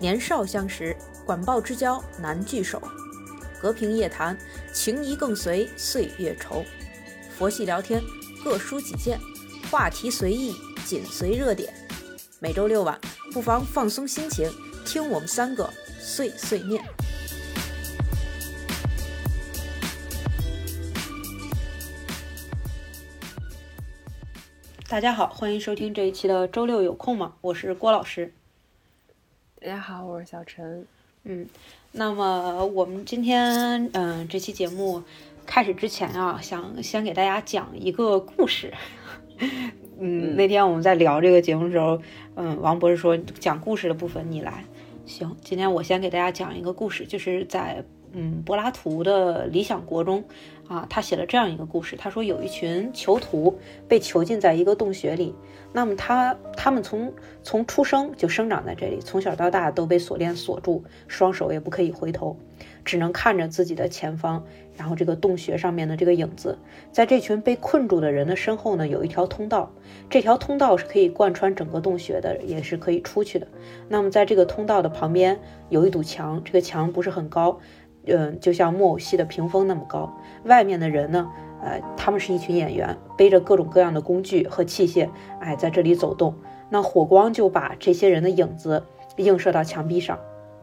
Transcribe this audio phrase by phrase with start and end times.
[0.00, 2.80] 年少相识，管鲍之交难聚首。
[3.60, 4.34] 隔屏夜谈，
[4.72, 6.64] 情谊更随岁月稠。
[7.36, 8.02] 佛系聊天，
[8.42, 9.20] 各抒己见，
[9.70, 10.54] 话题随意，
[10.86, 11.70] 紧随热点。
[12.38, 12.98] 每周六晚，
[13.30, 14.50] 不妨放松心情，
[14.86, 15.68] 听我们三个
[15.98, 16.82] 碎碎念。
[24.88, 27.34] 大家好，欢迎收听这一期的周六有空吗？
[27.42, 28.32] 我是郭老师。
[29.62, 30.86] 大家好，我是小陈。
[31.24, 31.46] 嗯，
[31.92, 35.02] 那么我们今天嗯这期节目
[35.44, 38.72] 开始之前啊，想先给大家讲一个故事。
[40.00, 42.00] 嗯，那天我们在聊这个节目的时候，
[42.36, 44.64] 嗯，王博士说讲故事的部分你来。
[45.04, 50.24] 行，今天我先给大家讲一个故事，就是在嗯柏拉图的《理想国》中
[50.70, 51.96] 啊，他写了这样一个故事。
[51.96, 55.34] 他说有一群囚徒被囚禁在一个洞穴里。
[55.72, 57.12] 那么他他们从
[57.42, 62.36] 从出生就生长在这里，从小到大都被锁链锁住，双手也不可以回头，
[62.84, 64.44] 只能看着自己的前方，
[64.76, 66.58] 然后这个洞穴上面的这个影子，
[66.90, 69.70] 在这群被困住的人的身后呢，有一条通道，
[70.08, 73.46] 这条通道是可以贯穿整个洞穴的，也是可以出去的。
[73.88, 77.60] 那么在这个通道的旁边有一堵墙，这个墙不是很高，
[78.06, 80.12] 嗯，就像木偶戏的屏风那么高，
[80.44, 81.30] 外面的人呢。
[81.62, 85.06] 呃，他们是一群演员，背着各种各样的工具和器械，
[85.40, 86.34] 哎，在这里走动。
[86.70, 88.82] 那火光就把这些人的影子
[89.16, 90.18] 映射到墙壁上，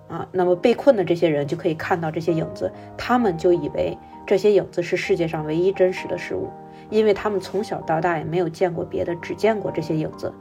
[0.07, 6.49] 啊，那么被困的这些人就可以看到这些影子，他们就以为这些影子是世界上唯一真实的事物，
[6.89, 10.33] 因为他们从小到大也没有见过别的，只见过这些影子。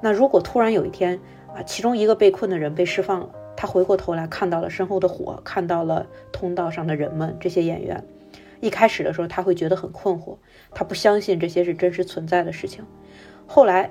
[0.00, 1.20] 那如果突然有一天
[1.54, 8.04] 啊，其中一个被困的人被释放了，他回过头来看到了身后的火，看到了通道上的人们，这些演员。
[8.60, 10.36] 一开始的时候，他会觉得很困惑，
[10.72, 12.84] 他不相信这些是真实存在的事情。
[13.46, 13.90] 后来，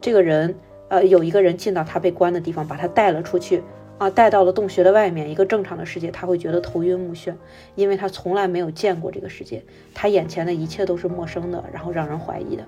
[0.00, 0.54] 这个人，
[0.88, 3.62] 呃，有一个人进到他被关的地方，把他带了出去，
[3.98, 7.34] 啊，带到了洞穴的外面，一个正常的世界，他会觉得头晕目眩，
[7.74, 12.64] 因为他从来没有见过这个世界，他眼前的一切都是陌生的，然后让人怀疑的。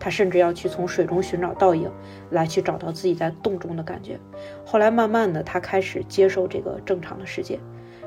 [0.00, 1.88] 他甚至要去从水中寻找倒影，
[2.30, 4.18] 来去找到自己在洞中的感觉。
[4.64, 7.60] 后来，慢慢的，他开始接受这个正常的世界，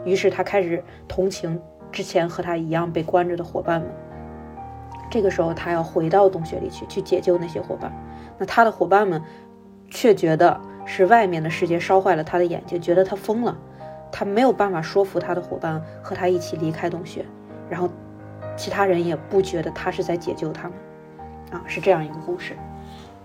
[0.03, 1.61] 于是他开始同情。
[1.91, 3.87] 之前和他一样被关着的伙伴们，
[5.11, 7.93] 这个时候他要回到洞穴里去，去解救那些伙伴。
[8.39, 9.21] 那他的伙伴们
[9.91, 13.55] 却觉得是外面的世界烧坏了他的眼睛，觉得他疯了。
[14.11, 17.23] 他没有办法说服他的伙伴和他一起离开洞穴，
[17.69, 17.87] 然后
[18.57, 20.73] 其他人也不觉得他是在解救他们。
[21.53, 22.57] 啊，是这样一个故事。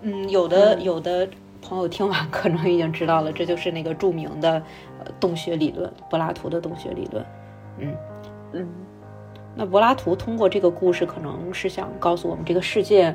[0.03, 1.29] 嗯，有的有的
[1.61, 4.63] 朋友听完可能已经知道了，这就是那个著名的
[5.01, 7.27] 呃洞穴理论，柏拉图的洞穴理论。
[7.79, 7.97] 嗯。
[8.53, 8.67] 嗯，
[9.55, 13.15] 那柏拉图通过这个故事，可能是想告诉我们，这个世界，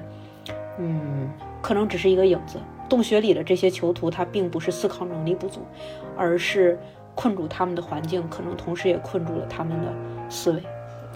[0.78, 1.28] 嗯，
[1.62, 2.60] 可能只是一个影子。
[2.88, 5.62] 洞穴里的这些囚徒，他并不是思考能力不足，
[6.16, 6.78] 而是
[7.16, 9.88] 困住他们的环境，可能同时也困住了他们的
[10.30, 10.62] 思维。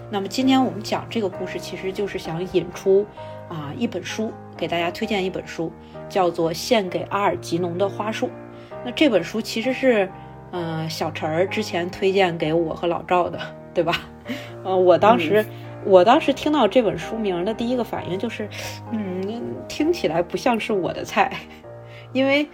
[0.10, 3.06] 那么今天我们讲这个故事，其实就是想引出
[3.50, 5.72] 啊一本书，给大家推荐一本书，
[6.10, 8.28] 叫做《献给阿尔吉农的花束》。
[8.86, 10.10] 那这本书其实是，
[10.52, 13.40] 嗯，小陈儿之前推荐给我和老赵的。
[13.78, 14.02] 对吧？
[14.64, 15.46] 呃，我当时，
[15.86, 18.50] 我当时听到这本书名的第一个反应就是，
[18.92, 21.32] 嗯，听起来不像是我的菜，
[22.12, 22.50] 因为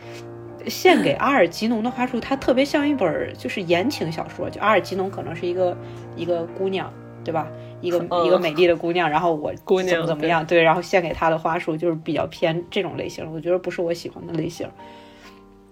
[0.68, 4.50] 献给阿尔吉农的花束，它特别像一本就是言情小说。
[4.50, 5.78] 就阿尔吉农可能是一个
[6.18, 6.92] 一个姑娘，
[7.24, 7.48] 对吧？
[7.84, 14.68] 一个一个美丽的姑娘，然后我怎么怎么样，对，然后献给她的花束就是比较偏这种类型，我觉得不是我喜欢的类型。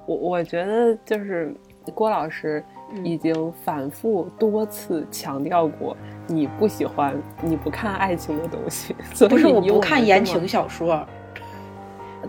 [0.06, 1.56] 我我觉得就是
[1.96, 2.64] 郭老师。
[3.06, 5.96] 已经反复多次强调过，
[6.28, 8.94] 你不喜欢，你不看爱情的东西。
[9.30, 11.08] 不是我不看言情小说。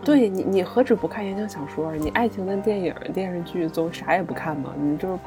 [0.04, 1.92] 对你，你何止不看言情小说？
[1.96, 4.72] 你爱情的电影、电视剧总啥也不看吗？
[4.80, 5.18] 你就是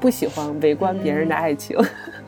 [0.00, 1.78] 不喜欢围观别人的爱情。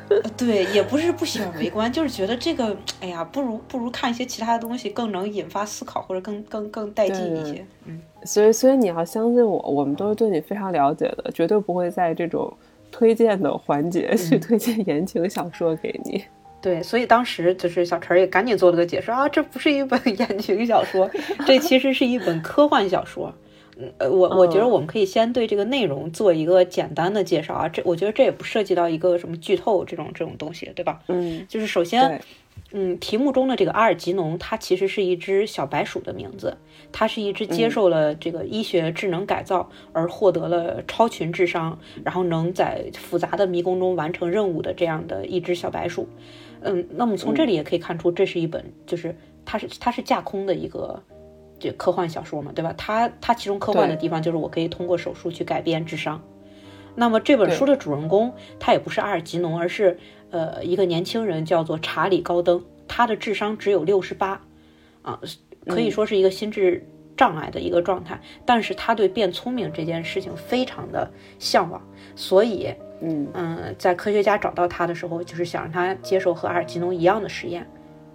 [0.36, 7.64] 对，也不是不喜欢围观，就是觉得这个，哎呀，不如不如看一些其他的东西，更能引发思考，或者更更更带劲一些。
[7.84, 8.00] 嗯。
[8.24, 12.53] 所以，所以你要相信我，我们都是对你非常了解的，绝对不会在这种
[12.91, 16.24] 推荐的环节去推荐言情小说给你。
[16.60, 21.09] 对，所以当时就是小陈也赶紧做了个解释啊，这不是一本 言情小说，
[21.47, 23.32] 这其实是一本科幻小说。
[23.78, 31.00] 嗯，呃，我我觉得我们可以先对这个内容做一个简单的介绍啊，这我觉得这也不涉及到一个什么剧透这种这种东西，对吧？
[31.08, 32.20] 嗯，就是首先。
[32.72, 36.56] 嗯，题目中的这个阿尔吉农，它其实是一只小白鼠的名字。
[36.90, 46.08] 它是一只接受了这个医学智能改造而获得了超群智商，然后能在复杂的迷宫中完成任务的这样的一只小白鼠。
[46.62, 49.14] 嗯，那么从这里也可以看出，这是一本就是
[49.44, 51.00] 它是它是架空的一个
[51.58, 52.74] 这科幻小说嘛，对吧？
[52.76, 56.22] 它它其中科幻的地方就是我可以通过手术去改变智商。
[56.94, 59.98] 那么这本书的主人公他也不是阿尔吉农，而是
[60.30, 64.41] 呃一个年轻人，叫做查理高登，他的智商只有六十八，
[65.03, 65.20] 啊，
[65.66, 66.86] 可以说是一个心智
[67.16, 71.82] 障碍的一个状态，但是他对变聪明这件事情非常的向往，
[72.14, 77.66] 所以嗯嗯，在科学家找到他的时候，就是想让他接受和阿尔吉农一样的实验。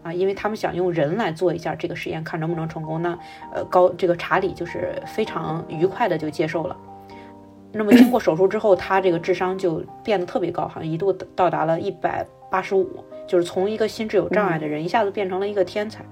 [0.04, 3.02] 啊，因为他们想用人来做一下这个实验，看能不能成功。
[3.02, 3.18] 那，
[3.54, 6.76] 呃，高这个查理就是非常愉快的就接受了。
[7.72, 16.04] 那么经过手术之后，他这个智商就变得特别高，好像一度到达了一百八十五，就是从一个心智有障碍的人一下子变成了一个天才。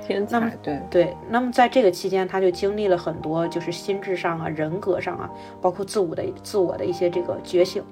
[0.00, 1.16] 天才，对对。
[1.28, 5.30] 那么在这个期间，他就经历了很多，就是心智上啊、人格上啊，
[5.60, 7.82] 包括自我的自我的一些这个觉醒。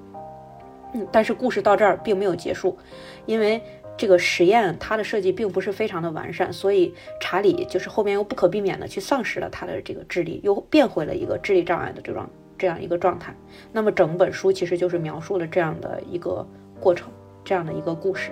[0.92, 2.78] 嗯，但是故事到这儿并没有结束，
[3.26, 3.60] 因为。
[4.00, 12.26] 这个实验它的设计并不是非常的完善，所以查理就是后面又不可避免的去丧失了他的这个智力，又变回了一个智力障碍的这种
[12.56, 13.36] 这样一个状态。
[13.70, 16.46] 那么整本书其实就是描述了这样的一个
[16.80, 17.12] 过程，
[17.44, 18.30] 这样的一个故事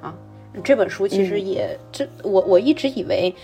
[0.00, 0.16] 啊。
[0.62, 3.34] 这本书其实也这我我一直以为。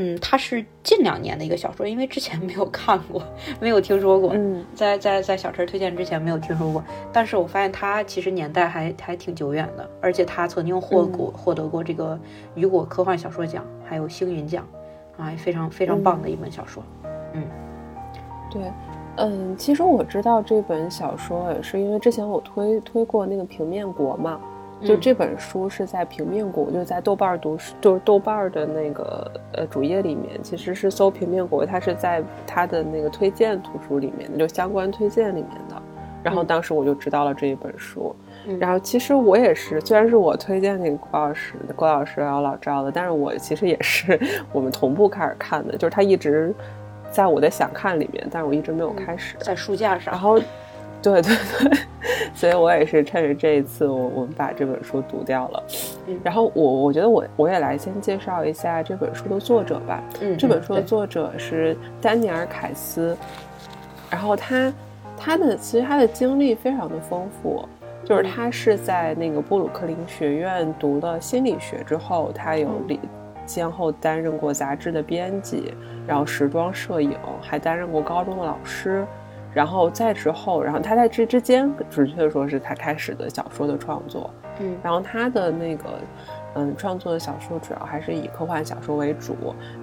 [0.00, 3.22] 嗯，它是近两年的一个小说，因为之前没有看过，
[3.60, 4.30] 没有听说过。
[4.32, 6.82] 嗯，在在在小陈推荐之前没有听说过，
[7.12, 12.18] 但是我发现它其实年代还还挺久远的，而且它曾经获过获得过这个
[12.54, 14.66] 雨果科幻小说奖，还有星云奖，
[15.18, 16.82] 啊，非常非常棒的一本小说。
[17.34, 17.42] 嗯，
[18.50, 18.62] 对，
[19.16, 24.40] 嗯，其实我知道这本小说也是因为之前我推推过那个平面国嘛。
[24.82, 35.76] 就这本书是在平面国，就在豆瓣读书，就是豆瓣的那个呃主页里面，其实是搜平面国，它是在它的那个推荐图书里面，就相关推荐里面的。
[36.22, 38.14] 然后当时我就知道了这一本书。
[38.58, 44.18] 然后其实我也是，虽然是我推荐给郭老师、郭老师还有老赵的，但是我其实也是
[44.52, 46.54] 我们同步开始看的，就是他一直
[47.10, 49.36] 在我的想看里面，但是我一直没有开始。
[49.40, 50.12] 在书架上。
[50.12, 50.40] 然后。
[51.02, 51.78] 对 对对，
[52.34, 55.62] 所以我也是趁着这一次，我我们把这本书读掉了。
[56.22, 60.02] 然后我我觉得我我也来先介绍一下这本书的作者吧。
[60.20, 63.16] 嗯，这本书的作者是丹尼尔·凯斯。
[64.10, 64.72] 然后他
[65.16, 67.64] 他的其实他的经历非常的丰富，
[68.04, 72.68] 就是他是在那个布鲁克林学院读了心理学之后，他有
[73.46, 75.72] 先后担任过杂志的编辑，
[76.06, 79.06] 然后时装摄影，还担任过高中的老师。
[79.52, 84.30] 然后再之后，然后他在这之间，准确说是他开始的小说的创作。
[84.60, 85.84] 嗯，然后他的那个，
[86.54, 89.34] 嗯，创作的小说主要还是以科幻小说为主，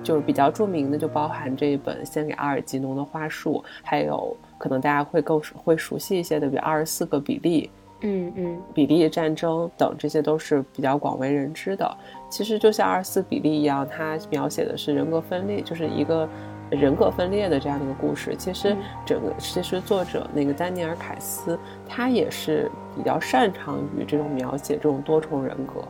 [0.03, 7.63] 就是比较著名的就包含这一本《献给阿尔吉农的花束》，还有可能大家会更会熟悉一些的，比如《二十四个比利》，
[8.01, 11.97] 嗯嗯，比利战争等，这些都是比较广为人知的。
[12.29, 16.29] 其实就像《二十四比例》一样，它描写的是人格分裂，就是一个。
[16.69, 18.75] 人格分裂的这样的一个故事，其实
[19.05, 25.81] 整个其实作者那个丹尼尔·凯斯，他也是比较擅长于这种描写这种多重人格，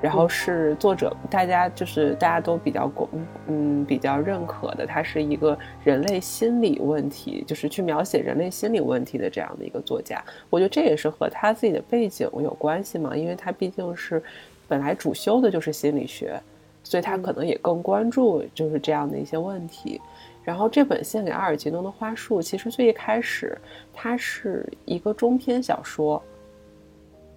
[0.00, 3.06] 然后是作者大家就是大家都比较公
[3.48, 10.24] 嗯比较认可的，他是一个人类心理问题，就是去描写人类心理问题的这样的一个作家。
[10.48, 14.22] 我觉得这也是和他自己的背景有关系嘛，因为他毕竟是
[14.66, 16.40] 本来主修的就是心理学。
[16.86, 20.00] 所以他可能也更关注就是这样的一些问题，
[20.44, 23.58] 然后这本献给阿尔吉诺的花束，其实最一开始
[23.92, 26.22] 它是一个中篇小说，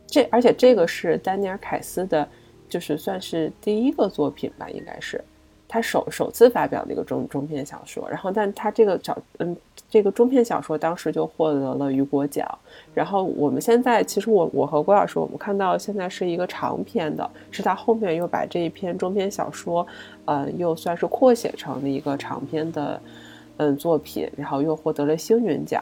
[0.05, 2.29] 这而且这个是丹尼尔凯斯的，
[2.67, 5.19] 就是算是第一个作品吧，应该是。
[5.71, 9.55] 他首首次发表的一个中中篇小说，然后，但他这个小嗯，
[9.87, 12.45] 这个中篇小说当时就获得了雨果奖。
[12.95, 19.85] 然后我们现在其实我我和郭老师，我们看到现在是一个长篇的，是他后面又把这一篇中篇小说，
[20.25, 22.99] 嗯，又算是扩写成了一个长篇的
[23.57, 25.79] 嗯作品，然后又获得了星云奖。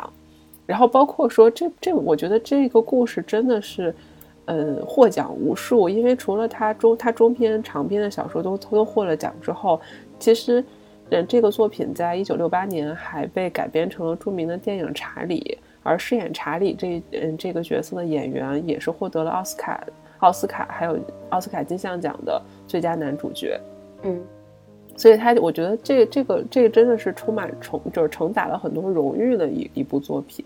[0.66, 3.96] 然后包括说这这，我觉得这个故事真的是。
[4.48, 9.78] 嗯，获奖无数，因为除了他中他中篇、长篇的小说都都获了奖之后，
[10.18, 10.64] 其实，
[11.10, 19.86] 嗯，这个作品在一九六八年还被改编成了著名的电影《查理》，而饰演查理这嗯这个角色的演员也是获得了奥斯卡、
[20.20, 23.60] 奥斯卡还有奥斯卡金像奖的最佳男主角。
[24.04, 24.24] 嗯，
[24.96, 30.46] 所以他我觉得这这个这个真的是充满承就是承载了很多荣誉的一一部作品，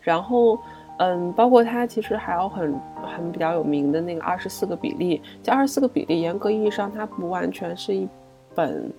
[0.00, 0.58] 然后。
[1.02, 8.06] 嗯，包括它其实还有很很比较有名的那个二十四个比例，这二十四个比例严格意义上它不完全是一
[8.54, 8.92] 本，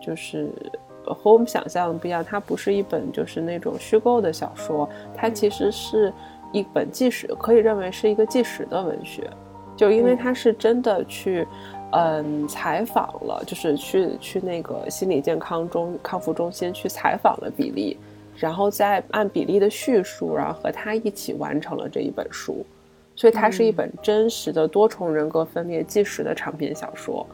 [0.00, 0.50] 就是
[1.04, 6.12] 和我们想象的不一样，它不是一本就是那种虚构的小说，它其实是
[6.50, 9.30] 一本纪实，可以认为是一个纪实的文学，
[9.76, 11.46] 就因为它是真的去
[11.92, 17.96] 嗯采访了，就是去去那个心理健康中康复中心去采访了比利。
[18.36, 22.64] 然后再按比例的叙述，然后和他一起完成了这一本书，
[23.14, 27.26] 所以它是一本真实的多重人格分裂纪实的长篇小说，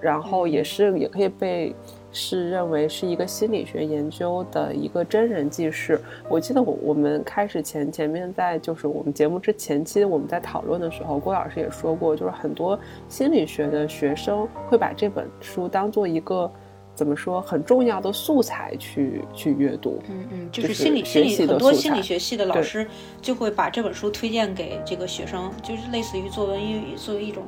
[0.00, 1.74] 然后也是也可以被。
[2.18, 6.00] 是认为是一个心理学研究的一个真人记事。
[6.30, 16.50] 我记得我我们开始前前面在就是我们节目之前期我们在讨论的时候，郭老师也说过，就是很多心理学的学生会把这本书当做一个
[16.96, 20.02] 怎么说很重要的素材去去阅读。
[20.08, 22.88] 嗯嗯，就是心理心理很多心理学系的老师
[23.22, 27.44] 就会把这本书推荐给这个学生，就是类似于作文英语作为一种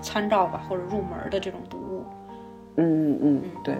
[0.00, 2.04] 参照吧，或者入门的这种读物。
[2.76, 3.74] 嗯嗯，对。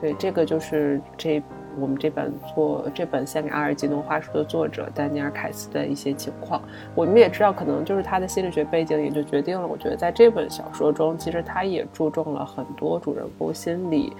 [0.00, 1.40] 对，这个就是这
[1.78, 6.60] 我们这本做这本献给阿尔吉诺画书的作者丹尼尔凯斯的一些情况。
[6.92, 9.64] 我们也知道，可能就是他的心理学背景也就决定了。
[9.64, 14.12] 我觉得在这本小说中，其实他也注重了很多主人公心理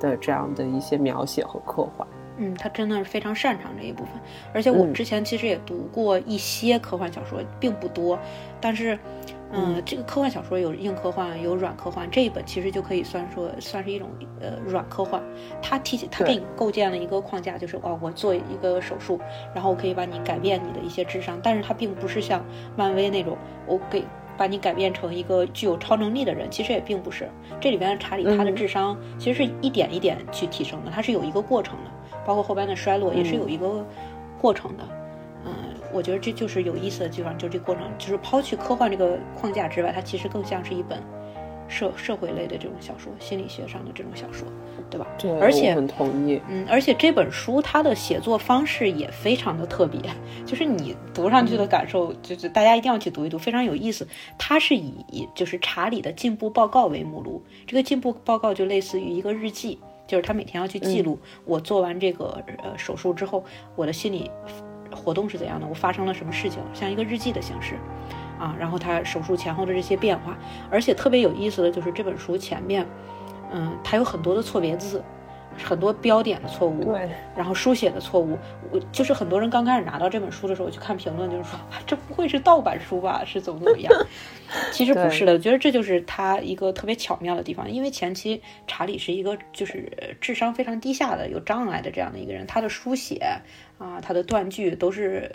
[0.00, 2.06] 的这样的一些描写和刻画。
[2.38, 4.14] 嗯，他真的是非常擅长这一部分。
[4.52, 8.18] 而且我之前其实也读过一些科幻小说，并不多，
[8.60, 8.98] 但是。
[9.52, 12.08] 嗯，这个科幻小说有硬科幻，有软科幻。
[12.08, 14.08] 这一本其实就可以算说算是一种
[14.40, 15.20] 呃软科幻。
[15.60, 19.18] 它提起，它给你构建了一个框架，就是哦，我做一个手术，
[19.52, 21.36] 然后我可以把你改变你的一些智商。
[21.42, 22.44] 但是它并不是像
[22.76, 24.04] 漫威那种，我给
[24.40, 26.50] 把你改变成一个具有超能力的人。
[26.50, 27.28] 其实也并不是。
[27.60, 31.90] 这里边的查理他的智商其实是一点一点去提升的，他是有一个过程的，
[32.24, 33.84] 包括后边的衰落也是有一个
[34.40, 34.84] 过程的。
[35.44, 35.52] 嗯，
[35.92, 40.98] 我觉得这就是有意思的地方，就这过程，就是抛去科幻这个框架之外，它其实更像是一本
[41.70, 44.46] 社社会类的这种小说，心理学上的这种小说，
[44.90, 45.06] 对吧？
[45.16, 46.40] 对，而且很同意。
[46.48, 50.00] 嗯，而且这本书它的写作方式也非常的特别，
[50.44, 54.06] 就是你读上去的感受，就是大家一定要去读一读，非常有意思。
[54.36, 63.44] 它是以就是查理的进步报告为目录，这个进步报告就类似于一个日记，就是他每天要去记录我做完这个呃手术之后，
[63.76, 64.30] 我的心理。
[64.92, 65.64] 活动是怎样的？
[65.68, 66.58] 我发生了什么事情？
[66.74, 67.76] 像一个日记的形式，
[68.40, 70.36] 啊，然后他手术前后的这些变化，
[70.70, 72.86] 而且特别有意思的就是这本书前面，
[73.52, 75.04] 嗯，它有很多的错别字。
[75.62, 78.38] 很多标点的错误，对，然后书写的错误，
[78.70, 83.22] 我就是很多人刚开始拿到这本书的时候，我去看评论，就是说 这不会是盗版书吧？
[83.26, 83.92] 是怎么怎么样？
[84.72, 87.70] 其实不是的，我觉得这就是他一个特别巧妙的地方。
[87.70, 93.20] 因为前期查理是一个就是智商非常低下的、有障碍的这样的一个人，他的书写
[93.76, 95.30] 啊，他的断句都是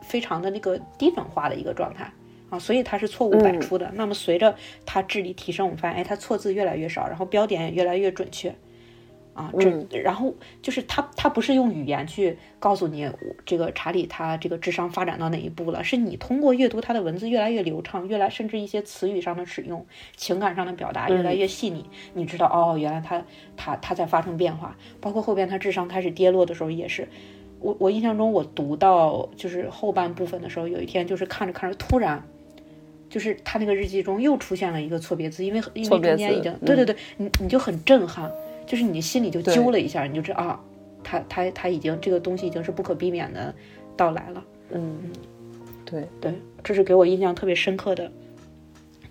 [0.00, 2.10] 非常的那个低等化的一个状态
[2.50, 3.90] 啊，所以他是错误百出的。
[3.94, 4.54] 那么随着
[4.86, 8.54] 他智力提升，我们发现，哎，他错字越来越少，然后标点也越来越准确。
[9.34, 13.08] 啊，这然后就是他，他不是用语言去告诉你
[13.46, 19.86] 这个查理他这个智商发展到哪一步了，是你通过阅读他的文字越来越流畅，越来甚至一些词语上的使用、
[20.16, 23.24] 情感上的表达越来越细腻，你知道哦，原来他
[23.56, 27.06] 他他在发生变化，包括后边他智商开始跌落的时候也是，
[27.60, 32.20] 我我印象中我读到就是后半部分的时候，有一天就是看着看着突然，
[33.08, 38.30] 就是他那个日记中又出现了一个错别字，因为因为中间已经对对对，你你就很震撼。
[38.66, 40.60] 就是你心里就揪了一下，你就知道啊，
[41.02, 43.54] 他他他已经这个东西已经是不可避免的
[43.96, 44.44] 到来了。
[44.72, 45.10] 嗯，
[45.86, 48.12] 对对，这是给我印象特别深刻的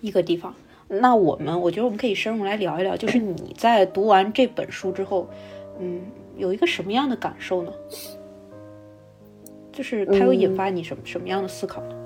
[0.00, 0.54] 一个地方。
[0.86, 5.28] 那我们我觉得我们可以深入来聊一聊，就是你在读完这本书之后，
[5.80, 6.02] 嗯，
[6.36, 7.72] 有一个什么样的感受呢？
[9.72, 11.96] 就是它有引发你什么什么样的思考呢？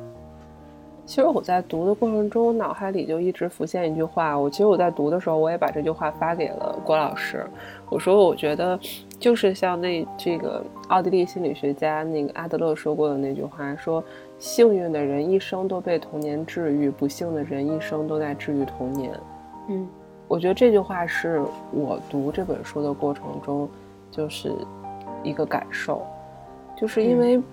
[1.04, 4.38] 其实我在读的过程中，脑海里就一直浮现一句话。
[4.38, 7.44] 我其实我在读的时候，我也把这句话发给了郭老师。
[7.90, 8.78] 我说，我觉得
[9.18, 14.02] 就是像那这个奥地利心理学家那个阿德勒说过的那句话：说
[14.38, 19.12] 幸运的人一生都被童年治愈，不幸的人一生都在治愈童年。
[19.68, 19.86] 嗯，
[20.28, 21.42] 我觉得这句话是
[21.72, 23.68] 我读这本书的过程中，
[24.10, 24.52] 就是
[25.24, 26.00] 一个感受，
[26.76, 27.36] 就是因为。
[27.36, 27.44] 嗯，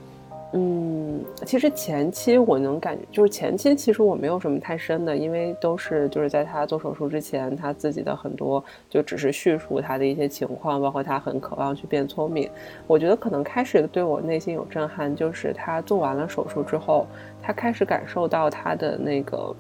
[0.52, 12.50] 嗯其实前期我能感觉，就是前期其实我没有什么太深的，因为都是就是在他做手术之前，他自己的很多就只是叙述他的一些情况，包括他很渴望去变聪明。
[12.88, 17.06] 我觉得可能开始对我内心有震撼，就是他做完了手术之后，
[17.42, 19.56] 他开始感受到他的那个。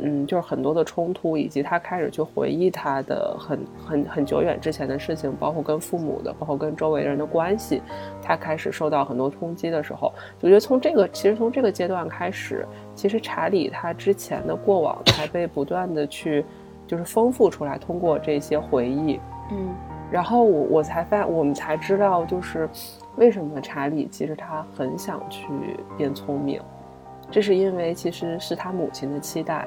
[0.00, 7.82] 嗯，就是很多的冲突，以及他开始去回忆他的很很很久远之前的事情，包括跟父母的，包括跟周围人的关系，
[8.22, 12.64] 他开始受到很多冲击的时候，我觉得从这个其实从这个阶段开始，
[12.94, 16.44] 其实查理他之前的过往才被不断的去
[16.86, 19.18] 就是丰富出来，通过这些回忆，
[19.50, 19.74] 嗯，
[20.12, 22.68] 然后我我才发我们才知道就是
[23.16, 25.42] 为什么查理其实他很想去
[25.96, 26.62] 变聪明，
[27.32, 29.66] 这是因为其实是他母亲的期待。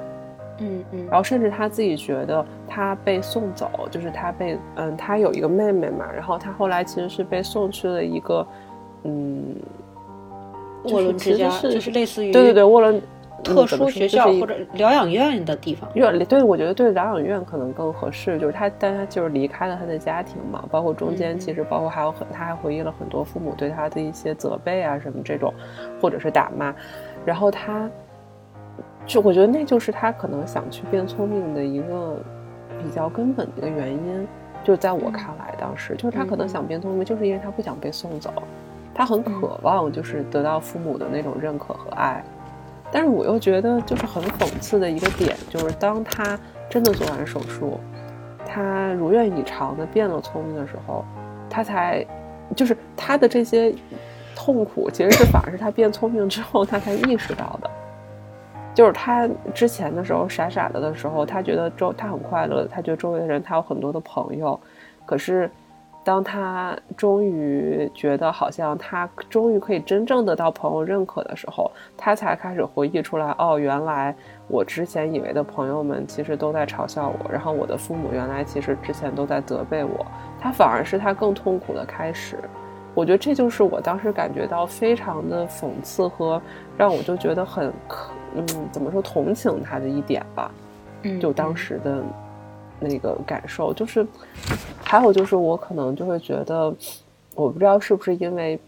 [0.60, 8.46] 嗯嗯，然后甚至他自己觉得他被送走，就是他被嗯，他有一个妹妹嘛，然后他后来其实是被送去了一个
[9.04, 9.56] 嗯，
[10.86, 13.02] 沃伦之家就是类似于对对对，沃伦
[13.44, 15.90] 特殊学校或者疗养院的地方。
[15.96, 18.38] 院对，我觉得对疗养院可能更合适。
[18.38, 25.52] 就是他，但他就是离开了他的家庭嘛，包括中间其实包括还有很，他还回忆了很多父母对他的一些责备啊什么这种，
[26.00, 26.72] 或者是打骂。
[27.26, 27.90] 然后他，
[29.06, 32.18] 就我觉得那就是他可能想去变聪明的一个
[32.82, 34.28] 比较根本的一个原因。
[34.64, 38.32] 就在我看来，当时就是他可能想变聪明，就是因为他不想被送走，
[38.94, 42.24] 他很渴望就是得到父母的那种认可和爱。
[42.92, 46.40] 但是我又觉得就是很讽刺的一个点，就是当他
[46.70, 47.80] 真的做完手术，
[48.46, 51.04] 他如愿以偿的变了聪明的时候，
[51.50, 52.06] 他才
[52.56, 53.74] 就是他的这些
[54.36, 57.72] 痛苦，其实是反而是他变聪明之后他才意识到的。
[58.74, 64.60] 就是他之前的时候傻傻的的时候，他觉得周他很快乐，他觉得周围的人他有很多的朋友，
[65.06, 65.50] 可是。
[66.04, 74.16] 当他终于觉得好像他终于可以真正得到朋友认可的时候，他才开始回忆出来：哦，原来
[74.48, 80.04] 我之前以为的朋友们其实都在嘲笑我，然后我的父母原来其实之前都在责备我。
[80.40, 82.36] 他反而是他更痛苦的开始。
[82.96, 86.42] 我觉得这就是我当时感觉到非常的讽刺和
[86.76, 90.52] 让我就觉得很可嗯怎么说同情他的一点吧。
[91.04, 92.04] 嗯，就当时的。
[92.84, 94.04] 那个感受就是，
[94.84, 96.76] 还有就是，我可能就会觉得，
[97.36, 98.60] 我不知道是不是因为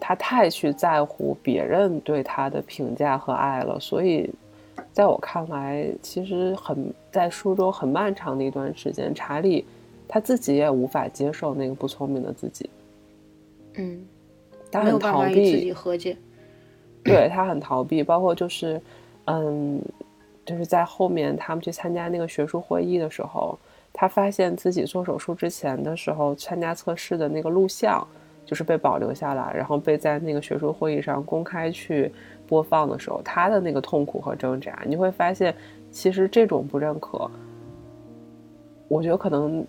[0.00, 4.30] 他太去在乎别人对他的评价和爱了，所以
[4.94, 9.66] 在我看来，其实很在书中很漫长的一段时间，查理
[10.08, 12.70] 他自己也无法接受那个不聪明的自己。
[13.74, 14.02] 嗯，
[14.70, 16.16] 他很逃避自己和解。
[17.12, 18.80] 对他很逃避，包括就是，
[19.26, 19.80] 嗯。
[20.46, 23.58] 就是在后面他们去参加那个学术会议的时候，
[23.94, 28.06] 他发现自己做手术之前的时候参加测试的那个录像，
[28.44, 32.12] 就是被保留下来，然后被在那个学术会议上公开去
[32.46, 35.56] 播放的时候，他的那个痛苦和挣扎，你会发现，
[35.90, 37.30] 其实这种不认可，
[38.86, 39.66] 我觉得可能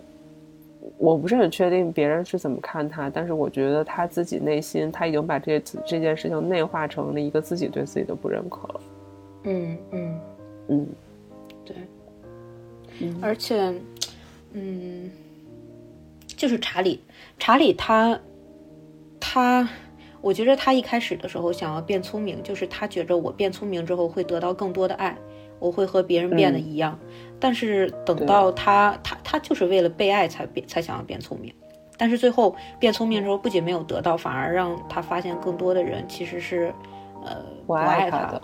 [0.97, 8.81] 我不是很确定别人是怎么看他，但是我觉得他自己内心他已经把这这件事情内化成了一个自己对自己的不认可了。
[9.43, 10.19] 嗯嗯。
[10.67, 10.87] 嗯，
[11.63, 11.75] 对，
[13.21, 13.71] 而且，
[14.53, 15.11] 嗯，
[16.25, 16.99] 就是查理，
[17.37, 18.19] 查理他，
[19.19, 19.69] 他，
[20.21, 25.15] 我觉得他一开始的时候想要变聪明，就是他觉着我变聪明之后会得到更多的爱，
[25.59, 26.97] 我会和别人变得一样。
[27.39, 31.53] 但是等到他，他，他就是为了被爱才变，才想要变聪明。
[31.97, 36.73] 但是最后变聪明之后，不仅没有得到，反而让他发现更多的人其实是，
[37.23, 38.41] 呃，不爱他的。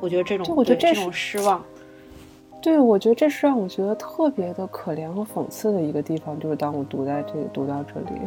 [0.00, 1.64] 我觉得这种，我觉得这种失望，
[2.62, 8.20] 对，我觉得这是让我觉得特别的可怜和讽刺的一个地方，就是当我读在这读到这里，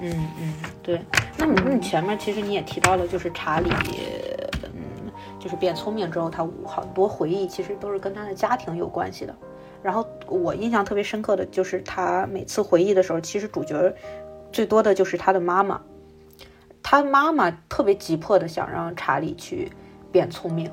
[0.00, 1.00] 嗯嗯，对。
[1.36, 4.49] 那么你前面其实你也提到了，就是查理，嗯，
[5.40, 9.34] 就是变聪明之后，他很多回忆其实都是跟他的家庭有关系的。
[9.82, 13.92] 然后我印象特别深刻的就是他每次回忆的时候，其实主角
[14.52, 15.80] 最多的就是他的妈妈，
[16.82, 19.72] 他妈妈特别急迫的想让查理去
[20.12, 20.70] 变聪明。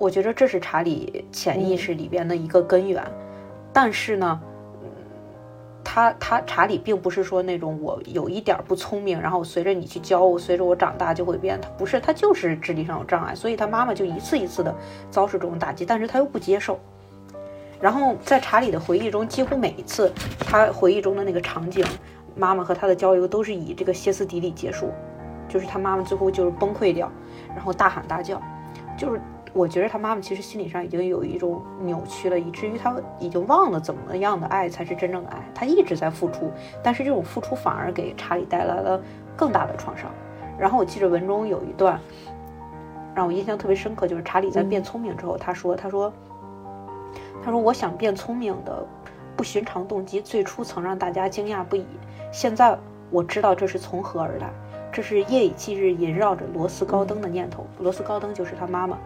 [0.00, 3.04] 我觉得这是查理潜意识里边的一个根源，
[3.72, 4.40] 但是呢，
[5.90, 11.58] 他他查理并不是说那种我有一点不聪明，然后随着你去教，随着我长大就会变。
[11.58, 14.74] 他不是，他就是智力上有障碍，所以他妈妈就一次一次的
[15.10, 16.78] 遭受这种打击，但是他又不接受。
[17.80, 21.82] 然后在查理的回忆中，几乎每一次他回忆中的那个场景，
[22.36, 24.92] 妈妈和他的交流都是以这个歇斯底里结束，
[25.48, 27.10] 就是他妈妈最后就是崩溃掉，
[27.56, 28.38] 然后大喊大叫，
[28.94, 29.18] 就是。
[29.52, 35.42] 我觉得他妈妈其实心理上已经有一种扭曲了，以至于他已经忘了怎么样的爱才是真正的爱。
[35.54, 36.50] 他一直在付出，
[36.82, 39.00] 但是这种付出反而给查理带来了
[39.36, 40.10] 更大的创伤。
[40.58, 41.98] 然后我记着文中有一段
[43.14, 46.12] 让我印象特别深刻，就是查理在变聪明之后，他说：“他说，
[47.42, 48.86] 他说，我想变聪明的
[49.36, 51.86] 不寻常动机最初曾让大家惊讶不已，
[52.30, 52.78] 现在
[53.10, 54.50] 我知道这是从何而来。
[54.92, 57.66] 这是夜以继日萦绕着罗斯高登的念头。
[57.78, 58.98] 罗斯高登就是他妈妈。”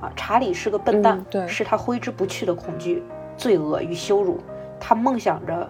[0.00, 3.02] 啊，查理是个笨蛋，是他挥之不去的恐惧、
[3.36, 4.40] 罪恶与羞辱。
[4.78, 5.68] 他梦想着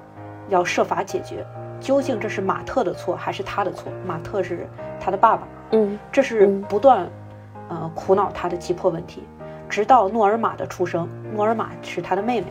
[0.48, 1.44] 要设法解决。
[1.80, 3.90] 究竟这是马特的错还是他的错？
[4.06, 4.68] 马特是
[5.00, 5.48] 他的爸爸。
[5.72, 7.08] 嗯，这是不断
[7.68, 9.24] 呃苦恼他的急迫问题。
[9.68, 12.48] 直到诺尔玛的出生，诺尔玛是他的妹妹。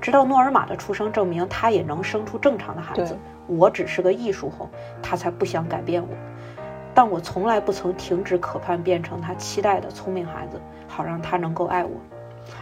[0.00, 3.16] 直到诺尔玛的出生证明他也能生出正常的孩子。
[3.46, 4.68] 我只是个艺术后，
[5.00, 6.08] 他才不想改变我。
[6.92, 10.60] 但我从来不曾停止渴盼变成他期待的聪明孩子。
[10.92, 11.90] 好让他能够爱我。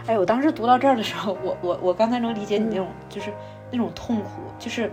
[0.07, 3.33] 哎，我当时读到这儿的时候，我我我刚才能理解你那种，就是
[3.69, 4.91] 那种痛苦，就是，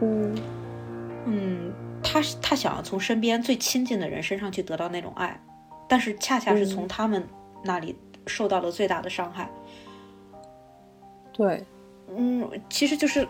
[0.00, 0.34] 嗯
[1.24, 5.40] 嗯，他他想要从身边最亲近的人身上去得到那种爱，
[5.88, 7.26] 但是恰恰是从他们
[7.64, 9.48] 那里受到了最大的伤害。
[11.32, 11.64] 对，
[12.14, 13.26] 嗯，其实就是，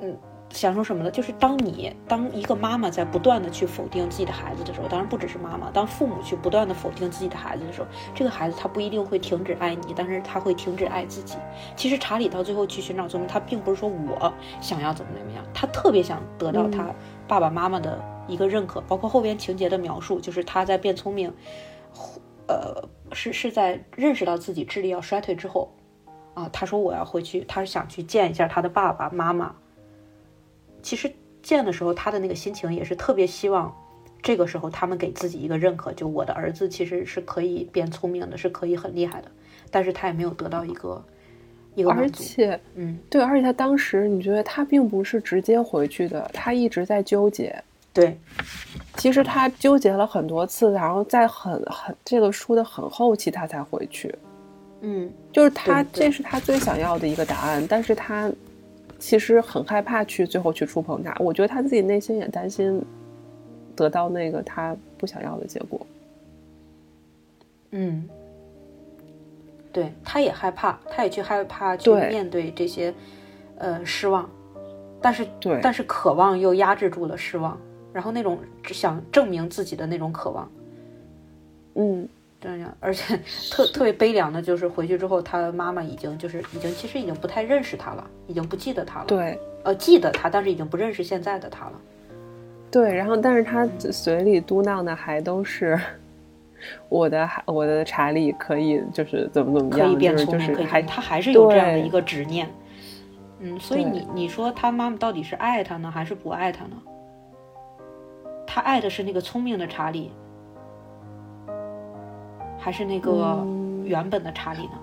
[0.00, 0.16] 嗯。
[0.52, 1.10] 想说什么呢？
[1.10, 11.36] 就是当你当一个妈妈在不断的去否定自己的孩子的时候，当然不只是妈妈，当父母去不断的否定自己的孩子的时候，这个孩子他不一定会停止爱你，但是他会停止爱自己。
[11.74, 16.86] 其实查理到最后去寻找聪明，他并不是说我想要怎么怎么样，他特别想得到他
[17.26, 18.80] 爸爸妈妈的一个认可。
[18.82, 21.32] 包括后边情节的描述，就是他在变聪明，
[22.46, 25.72] 呃，是是在认识到自己智力要衰退之后，
[26.34, 29.54] 啊，他说我要回去，他是想去见一下他的爸爸妈妈。
[30.82, 31.10] 其实
[31.42, 33.74] 见的时候，他的那个心情也是特别希望，
[34.22, 39.28] 这个时候他们给自己一个认可，就我的儿子其实是可以变聪明的，是可以很厉害的。
[39.70, 41.04] 但是他也没有得到一个
[41.74, 47.54] 一个而且，嗯，对，而且他当时你觉得他并不是直接回去的，他一直在纠结。
[47.92, 48.18] 对，
[48.96, 54.14] 其实他纠结了很多次，然后在很很这个书的很后期他才回去。
[54.80, 58.30] 嗯，就是他这是他最想要的一个答案，但是他。
[59.02, 62.80] 其实很害怕去最后去触碰他，我觉得他自己内心也担心
[63.74, 65.84] 得到那个他不想要的结果。
[67.72, 68.08] 嗯，
[69.72, 72.94] 对，他也害怕，他也去害怕去面对这些
[73.58, 74.30] 呃失望，
[75.00, 77.58] 但是对，但是渴望又压制住了失望，
[77.92, 80.48] 然后那种想证明自己的那种渴望，
[81.74, 82.08] 嗯。
[82.42, 83.16] 这样，而且
[83.52, 89.06] 特特别悲凉的就是回去之后，他妈妈已经就是已经其实已经不太认识他了，已经不记得他了。
[89.06, 91.72] 对，呃，记得他，但是已经不认识现在的他了。
[92.68, 95.78] 对，然后但是他嘴里嘟囔的还都是
[96.88, 102.48] 我的我的查理可以就是怎么怎么样，可以变聪明，还他还是有这样的一个执念。
[103.38, 106.76] 嗯，所以你你说他妈妈到底是爱他呢，还是不爱他呢？
[108.46, 110.10] 他爱的是那个聪明的查理。
[112.62, 113.44] 还是那个
[113.84, 114.78] 原本的查理呢？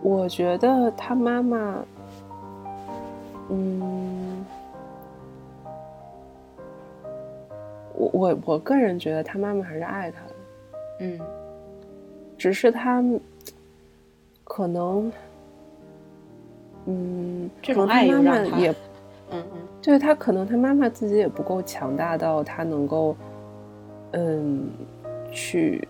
[0.00, 1.84] 我觉得他妈妈，
[3.50, 4.42] 嗯，
[7.94, 10.34] 我我我个人觉得他妈妈还是爱他的，
[11.00, 11.20] 嗯，
[12.38, 13.04] 只是他
[14.42, 15.12] 可能，
[16.86, 18.70] 嗯，这种爱妈妈也，
[19.30, 23.14] 嗯嗯，对他可能他妈妈自己也不够强大到他能够，
[24.12, 24.70] 嗯，
[25.30, 25.86] 去。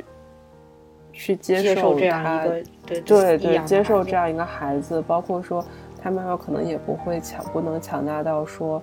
[1.15, 5.65] 去接受这样一个对对对，接受这样一个孩子，包括说
[6.03, 8.83] 他妈妈可能也不会强，不能强大到说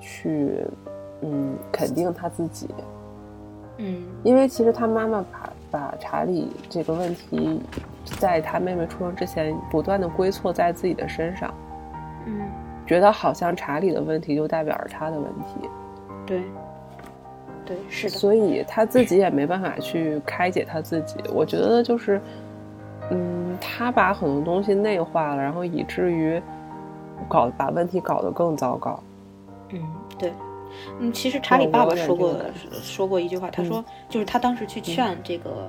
[0.00, 0.66] 去
[1.22, 2.68] 嗯肯定他自己，
[3.78, 7.60] 嗯，因为其实他妈妈把把查理这个问题，
[8.04, 11.54] 在他妹妹出生之前不断的归错在自己的身上，
[12.26, 12.40] 嗯，
[12.86, 15.70] 觉得好像查理的问题就代表着他的问题，
[16.26, 16.42] 对。
[17.68, 21.16] 对，是的，所以他自己也没办法去开解他自己。
[21.30, 22.18] 我觉得就是，
[23.10, 26.40] 嗯，他把很多东西内化了，然后以至于
[27.28, 28.98] 搞把问题搞得更糟糕。
[29.68, 29.86] 嗯，
[30.18, 30.32] 对，
[30.98, 32.34] 嗯，其实查理爸爸说过
[32.82, 35.68] 说过一句话，他说就是他当时去劝这个。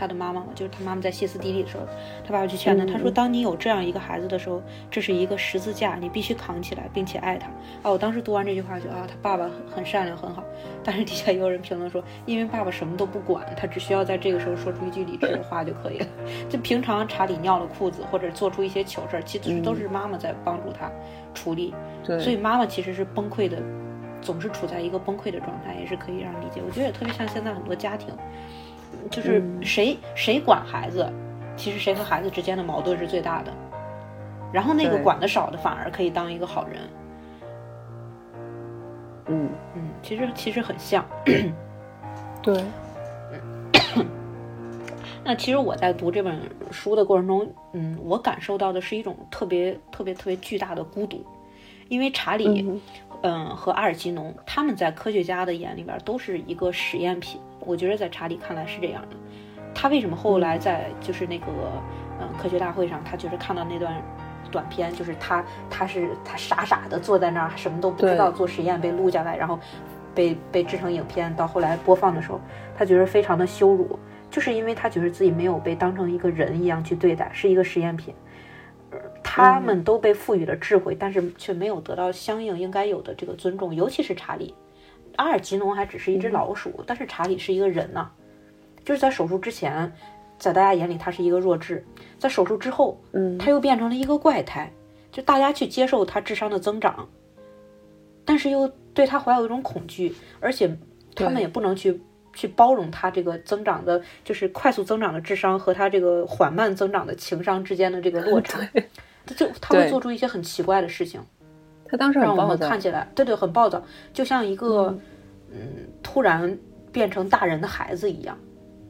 [0.00, 1.84] 他的妈妈嘛，就是他妈妈在歇斯底里的时候，
[2.24, 7.48] 他爸爸去劝他，他说：“当你有这样一个孩子的时候，这是一个十字架，你必须扛起来，并且爱他。”
[7.84, 10.42] 啊，我当时读完这句话，就啊，他爸爸很善良，很好。
[10.82, 16.06] 但是底下也有人评论说，因为爸爸什么都不管，他只需要在这个时候说出一句理智的话就可以了。
[16.48, 20.90] 就平常查理尿了裤子，或者做出一些糗事儿，其实都是妈妈在帮助他
[21.34, 21.74] 处理。
[22.02, 23.58] 对，所以妈妈其实是崩溃的，
[24.22, 26.62] 总是处在一个崩溃的状态，也是可以让理解。
[26.66, 28.08] 我觉得也特别像现在很多家庭。
[29.10, 31.10] 就是谁谁管孩子，
[31.56, 33.52] 其实谁和孩子之间的矛盾是最大的。
[34.52, 36.76] 然后那个管的少的反而可以当一个好人。
[39.26, 41.04] 嗯嗯，其实其实很像。
[42.42, 42.64] 对。
[45.22, 51.22] 那其实我在读这本书的过程中，嗯，我感受到的是一种特别特别特别巨大的孤独，
[51.88, 52.80] 因为查理，嗯，
[53.22, 57.40] 嗯和阿尔吉农他们在科学家的眼里边都是一个实验品。
[57.60, 59.16] 我觉得在查理看来是这样的，
[59.74, 61.46] 他为什么后来在就是那个
[62.20, 64.02] 嗯科学大会上，他就是看到那段
[64.50, 69.58] 短片，就是他他是他傻傻的坐在那儿什么都不知道做实验被录下来，然后
[70.14, 72.40] 被被制成影片，到后来播放的时候，
[72.76, 73.98] 他觉得非常的羞辱，
[74.30, 78.14] 就是因为他觉得自己没有被当成一个人一样去对待，是一个实验品，
[79.40, 84.54] 他们都被赋予了智慧，但是却没有得到相应应该有的这个尊重，尤其是查理。
[85.16, 88.10] 阿尔吉农还只是一只老鼠，但是查理是一个人呢。
[88.84, 89.92] 就是在手术之前，
[90.38, 91.84] 在大家眼里他是一个弱智，
[92.18, 94.72] 在手术之后，嗯，他又变成了一个怪胎。
[95.12, 97.08] 就大家去接受他智商的增长，
[98.24, 100.78] 但是又对他怀有一种恐惧，而且
[101.16, 102.00] 他们也不能去
[102.32, 108.60] 去包容他这个增长的，就是快速增长的智商和他这个缓慢增长的情商之间的这个落差，
[109.26, 111.20] 他就他会做出一些很奇怪的事情。
[111.86, 114.96] 他当时让我们看起来，对对，很暴躁，就像一个
[115.50, 116.56] 嗯突然
[116.92, 118.38] 变成大人的孩子一样。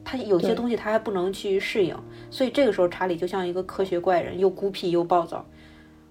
[0.03, 1.95] 他有些东西他还不能去适应，
[2.29, 5.45] 所以这个时候查理就像一个科学怪人，又孤僻又暴躁。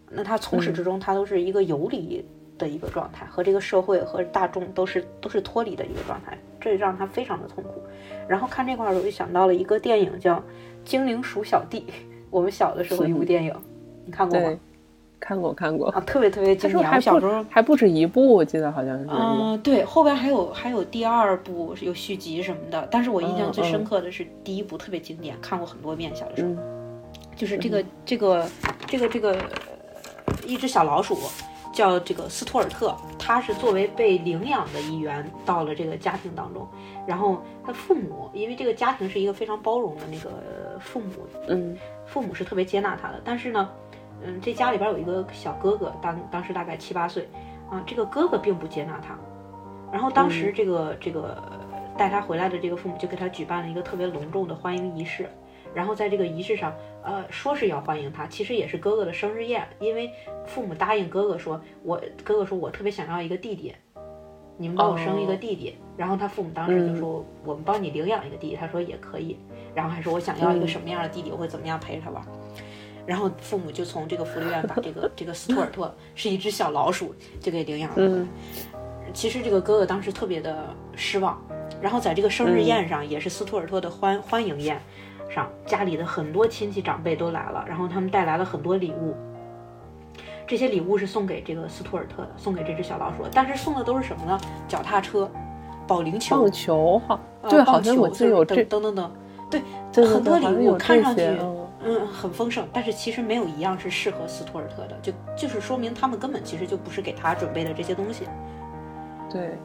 [0.09, 2.24] 那他从始至终他都是一个游离
[2.56, 7.83] 的一个状态，和这个社会和大众都是都是脱离的一个状态，这让他非常的痛苦。
[8.28, 10.37] 然后看这块儿我就想到了一个电影叫
[10.85, 11.80] 《精灵鼠小弟》，
[12.30, 13.54] 我们小的时候一部电影，
[14.11, 14.59] 你看过吗？
[15.20, 16.90] 看过看过啊，特别特别经典。
[16.90, 19.07] 我小时候还不止一部，我记得好像是。
[19.09, 22.88] 嗯，对，后边还有还有第二部，有续集什么的。
[22.90, 26.11] 但是我印象最深刻的是第一部，特别经典，看过很多遍。
[26.16, 26.51] 小的时候，
[27.37, 28.49] 就是这个这个
[28.87, 29.37] 这个这个
[30.46, 31.16] 一只小老鼠，
[31.70, 36.66] 叫这个斯图尔特，他是作为被领养的一员到了这个家庭当中。
[37.07, 40.31] 然后他父母，因为这个家庭是一个非常包容的那个
[40.81, 41.09] 父母，
[41.46, 43.20] 嗯，父母是特别接纳他的。
[43.23, 43.68] 但是呢。
[44.22, 47.28] 嗯，这家里边有一个小哥哥，当当时大概七八岁，
[47.70, 49.18] 啊，这个哥哥并不接纳他。
[49.92, 51.37] 然后当时这个这个
[51.96, 55.28] 带他回来的这个父母就给他举办了一个特别隆重的欢迎仪式。
[55.72, 60.11] 然后在这个仪式上，呃，说是要欢迎他，其实也是哥哥的生日宴，因为
[60.44, 63.72] 父母答应哥哥说，我哥哥说我特别想要一个弟弟，
[64.56, 65.76] 你们帮我生一个弟弟。
[65.96, 69.38] 然后他父母当时就说，我们帮你领养一个弟弟，他说也可以。
[69.72, 72.24] 然后还说我想要一个什么样的弟弟，我会怎么样陪着他玩。
[73.06, 78.26] 然后父母就从这个福利院把这个 这个斯图尔特是一只小老鼠就给领养了。
[79.12, 81.40] 其实这个哥哥当时特别的失望。
[81.80, 84.78] 然后在这个生日宴上，也是斯图尔特的欢欢迎宴
[85.30, 89.14] 上，家里的很多亲戚长辈都来了，然后他们带来了很多礼物。
[90.46, 93.24] 这些礼物是送给这个斯图尔特的，送给这只小老鼠。
[93.32, 94.38] 但是送的都是什么呢？
[94.68, 95.30] 脚踏车、
[95.86, 99.10] 保龄球、棒球哈，对，好像我记得有这等等等，
[99.48, 101.22] 对，很多礼物看上去。
[101.82, 108.24] 嗯，很丰盛，但是其实没有一样是适合斯图尔特的，就就是说明他们根本其实就不是给他准备的这些东西。
[109.32, 109.56] 对，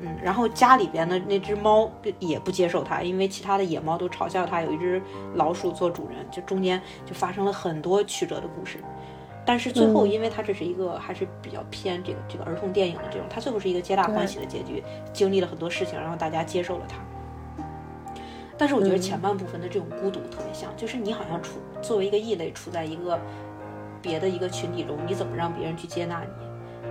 [0.00, 5.02] 嗯，然后家里边的那只猫也不接受他，因为其他的野猫都嘲笑他有一只
[5.34, 8.78] 老鼠做主人，就中间就发生了很多曲折的故事。
[9.46, 14.82] 但是最后，因为他这是一个还是比较偏这个这个儿童电影的这种，他最后是一个皆大欢喜的结局，
[15.12, 16.96] 经历了很多事情，然后大家接受了他。
[18.56, 23.18] 但是我觉得前半部分的这种孤独特别像，就是你好像处作为一个异类，处在一个
[24.00, 26.28] 别的一个群体中，你怎么让别人去接纳你？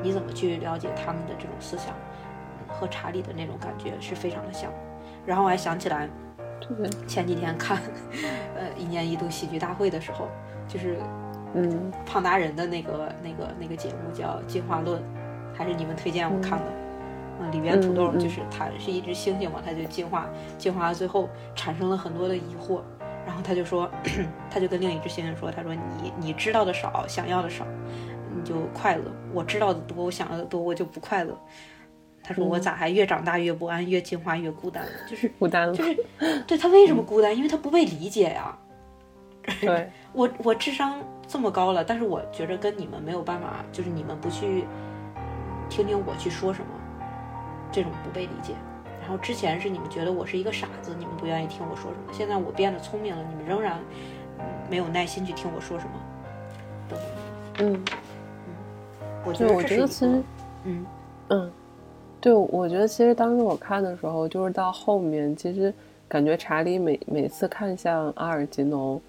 [0.02, 1.96] 你怎么去了解他们的这种思想？
[2.68, 4.72] 和查理的那种感觉是非常的像。
[5.26, 6.10] 然后我还想起来，
[7.08, 7.78] 前几天看
[8.58, 10.28] 呃一年一度喜剧大会的时候，
[10.68, 10.98] 就是
[11.54, 15.00] 嗯胖达人的那个那个那个节目叫《进化论》，
[15.54, 16.66] 还是你们推荐我看的。
[16.66, 16.83] 嗯，
[17.52, 22.82] 里边土豆就是它是一只猩猩嘛，它就进化，进化到最后产生了很多的疑惑，
[23.26, 23.90] 然后他就说，
[24.50, 27.66] 他就跟另一只猩猩说，他说你你知道的少，想要的少，
[28.36, 29.04] 你就快乐；
[29.34, 31.38] 我知道的多，我想要的多，我就不快乐。
[32.26, 34.86] 他说我咋还越长大越不安，越进化越孤单？
[35.10, 35.98] 就是孤单了，就是
[36.48, 37.36] 对他为什么孤单？
[37.36, 38.58] 因为他不被理解呀。
[39.60, 44.64] 对 我我智商这么高了，但是我觉着跟你们没有办法，就是你们不去
[45.70, 46.68] 听听我去说什么。
[47.74, 48.54] 这种不被理解，
[49.02, 52.14] 然后之前是你们觉得我是一个傻子，你们不愿意听我说什么。
[52.14, 53.80] 现在我变得聪明了，你们仍然
[54.70, 55.92] 没有耐心去听我说什么。
[57.60, 57.84] 嗯嗯，
[59.26, 60.24] 我觉得我觉得其实，
[60.66, 60.86] 嗯
[61.30, 61.52] 嗯，
[62.22, 65.74] 对，我觉得其实当时我看的时候，就是到后面，其实
[66.08, 69.02] 感觉查理每每次看向阿尔吉农，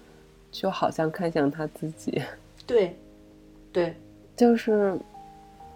[0.51, 2.19] 就好像看向他自己。
[2.65, 2.97] 对，
[3.71, 3.95] 对，
[4.35, 4.97] 就是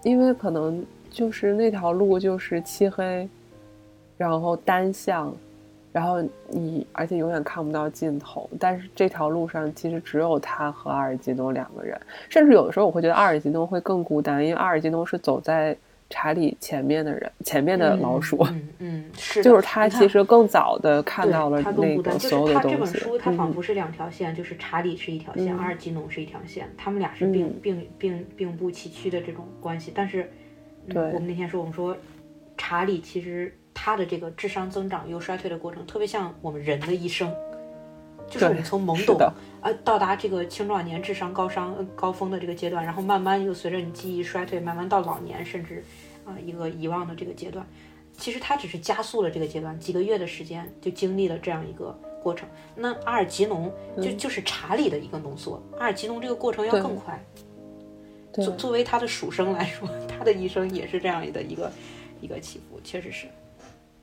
[0.02, 0.84] 因为可能。
[1.10, 3.28] 就是那条路就是漆黑，
[4.17, 5.34] 然后单向，
[5.91, 8.50] 然后你而且永远看不到尽头。
[8.60, 15.76] 但是这条路上其实只有他和阿尔吉诺两个人，甚至有的时候我会觉得阿尔吉诺会更孤单，因为阿尔吉诺是走在
[16.10, 18.45] 查理前面的人，前面的老鼠。
[18.50, 22.78] 嗯嗯，是，就是他其实更早的看到了那个所有的东西。
[22.78, 30.30] 他这本书，它仿佛是两条线，就是查理是一条线，阿尔吉诺是一条线，他们俩是并并并并不崎岖的这种关系，但是。
[30.95, 31.95] 我们那天说，我们说
[32.58, 37.34] 查理其实他的这个智商增长又衰退的过程，特别像我们人的一生，
[38.28, 39.17] 就是我们从懵懂
[39.62, 45.84] 啊到达这个青壮年智商高商高峰的这个阶段，然后慢慢又随着你记忆衰退，慢慢到老年，甚至
[46.25, 47.65] 啊一个遗忘的这个阶段。
[48.17, 52.49] 其实他只是加速了这个阶段，几个月的时间就经历了这样一个过程。
[52.75, 57.17] 那阿尔吉农就就是查理的一个浓缩，阿尔吉农这个过程要更快。
[58.39, 61.71] 作作为他的属生来说，他的一生也是这样的一个
[62.21, 63.28] 一个起伏，确实是，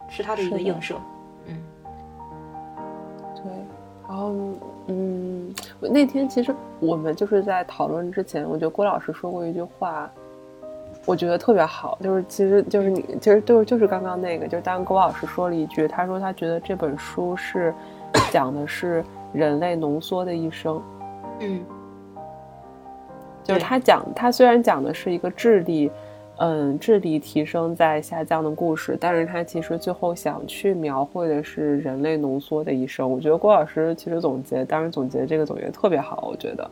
[0.09, 0.95] 是他的一个映射。
[1.47, 1.63] 嗯，
[3.35, 3.45] 对。
[4.09, 4.33] 然后，
[4.87, 10.09] 嗯，那天其实我们就是在讨论之前，我觉得郭老师说过一句话，
[11.05, 17.75] 我觉得特别好，就是其实就是你其实就是就是刚刚那个，就是当郭老师说了一句，他说他觉得这本书是
[18.31, 20.81] 讲的是人类浓缩的一生。
[21.41, 21.65] 嗯，
[23.47, 25.89] 就是他讲，他虽然讲的是一个智力，
[26.39, 33.09] 嗯，智力提升在下降的故事，但是他其实最后想去描绘的是人类浓缩的一生。
[33.09, 36.71] 我觉得郭老师其实总结，当然总结这个总结特别好，我觉得，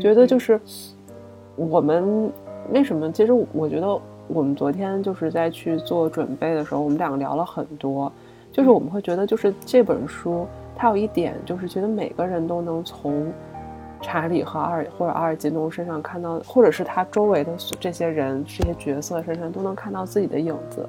[0.00, 0.58] 觉得就是
[1.56, 2.32] 我们
[2.72, 3.12] 为什么？
[3.12, 8.10] 其实我觉得我们昨天就是在去做准备的时候，我们两个聊了很多，
[8.50, 13.30] 就是我们会觉得，就是这本书它有一点，就是觉得每个人都能从。
[14.00, 20.88] 查理和阿尔或者阿尔吉农身上看到，或者是他周围的这些人、这些角色身上都能看到自己的影子。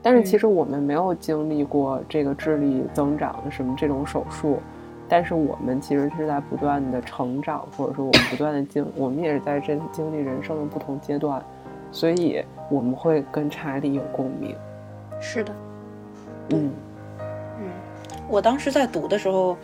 [0.00, 4.58] 但是其实我们没有经历过这个智力增长什么这种手术，
[5.08, 11.42] 但是我们其实是在不断的成长，或者说我们不断的经，我们也是在这经历人生的不同阶段，
[11.90, 14.56] 所以我们会跟查理有共鸣。
[15.20, 15.52] 是的，
[16.50, 16.70] 嗯
[17.60, 17.70] 嗯，
[18.28, 19.56] 我当时在读的时候。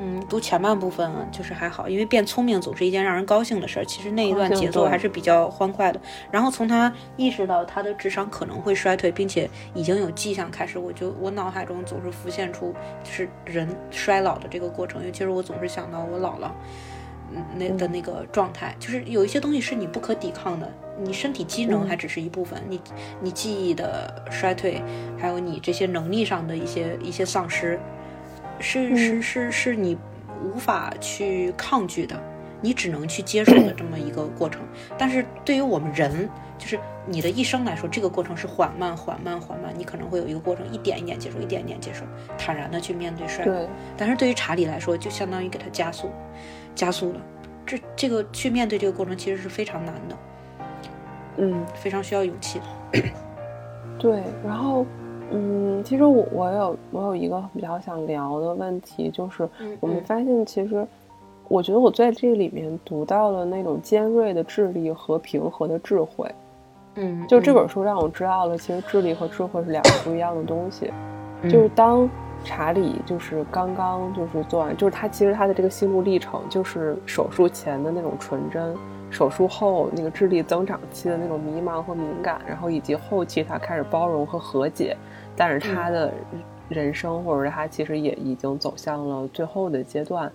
[0.00, 3.84] 嗯，读前半部分就是还好，因为变聪明总是一件让人高兴的事儿。
[3.84, 6.00] 其实那一段节奏还是比较欢快的。
[6.30, 15.04] 然后从他意识到他的智商可能会衰退，并且已经有迹象开始，我就我脑海中总是浮现出就是人衰老的这个过程。
[15.04, 16.50] 尤其是我总是想到我姥姥，
[17.34, 22.80] 嗯，那的那个状态，就是有一些东西是你不可抵抗的，你身体机能还只是一部分，你
[23.20, 24.80] 你记忆的衰退，
[25.18, 27.80] 还有你这些能力上的一些一些丧失。
[28.60, 29.96] 是是是是你
[30.42, 32.20] 无法去抗拒的，
[32.60, 34.62] 你只能去接受的这么一个过程。
[34.96, 39.72] 但是对于我们人，就是你的一生来说，这个过程是缓慢、缓慢、缓慢。
[39.76, 42.04] 你可能会有一个过程，一点一点接受，一点一点接受，
[42.36, 43.68] 坦然的去面对衰老。
[43.96, 46.10] 但是对于查理来说，就相当于给他加速，
[46.74, 47.20] 加速了。
[47.64, 50.16] 这这个去面对这个过程，其实是非常难的。
[51.38, 52.60] 嗯，非常需要勇气。
[53.98, 54.86] 对，然后。
[55.30, 59.48] 嗯，其实我我有我有一个比较想聊的问题，就是
[59.80, 60.86] 我们发现，其实
[61.48, 66.30] 我觉得我在这里面读到了那种尖锐的智力和平和的智慧。
[66.94, 70.90] 嗯，就这本书让我知道了，其实智力和智慧是两个不一样的东西。
[71.44, 72.08] 就是当
[72.44, 78.74] 查理就是刚刚就是做完，就是他其实他的这个心路历程，就是手术前的那种纯真。
[79.10, 84.94] 手术后那个智力增长期的那种迷茫和敏感，然后以及后期他开始包容和和解，
[85.38, 86.12] 但是他的
[86.68, 90.30] 人生或者是他其实也已经走向了最后的阶段。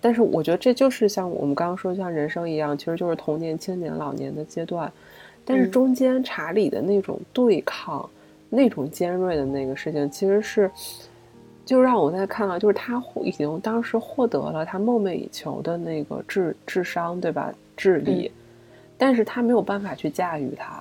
[0.00, 4.92] 但是我觉得这就是像我们刚刚说，像人生一样，其实就是童年、青年、老年的阶段。
[5.46, 8.08] 但是中间查理的那种对抗、
[8.48, 10.70] 那种尖锐的那个事情，其实是
[11.64, 17.52] 就让我在看到，就是他已经当时获得了他梦寐以求的那个智智商，对吧？
[17.76, 18.30] 智力，
[18.96, 20.80] 但是他没有办法去驾驭它，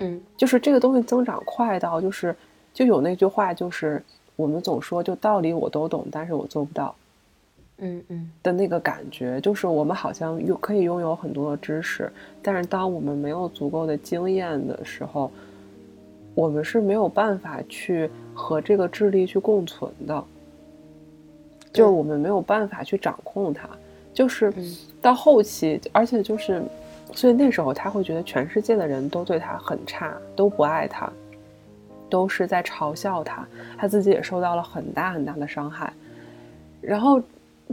[0.00, 2.36] 嗯，就是这个东西增长快到，就是
[2.76, 4.02] 就有那句话，就是
[4.36, 6.94] 我们总说，就道理我都懂，但是我做不到，
[7.78, 8.30] 嗯嗯。
[8.42, 12.12] 的那个感觉，就是我们好像有可以拥有很多的知识，
[12.42, 15.30] 但是当我们没有足够的经验的时候，
[16.34, 20.22] 我们是没有办法去和这个智力去共存的，
[21.72, 23.66] 就是我们没有办法去掌控它。
[24.12, 24.52] 就是
[25.00, 26.62] 到后期，而且就是，
[27.14, 31.10] 所以那时候他会觉得全世界的人都对他很差，都不爱他，
[32.08, 35.92] 都是在嘲笑他，他自己也受到了很大很大的伤害。
[36.80, 37.20] 然后，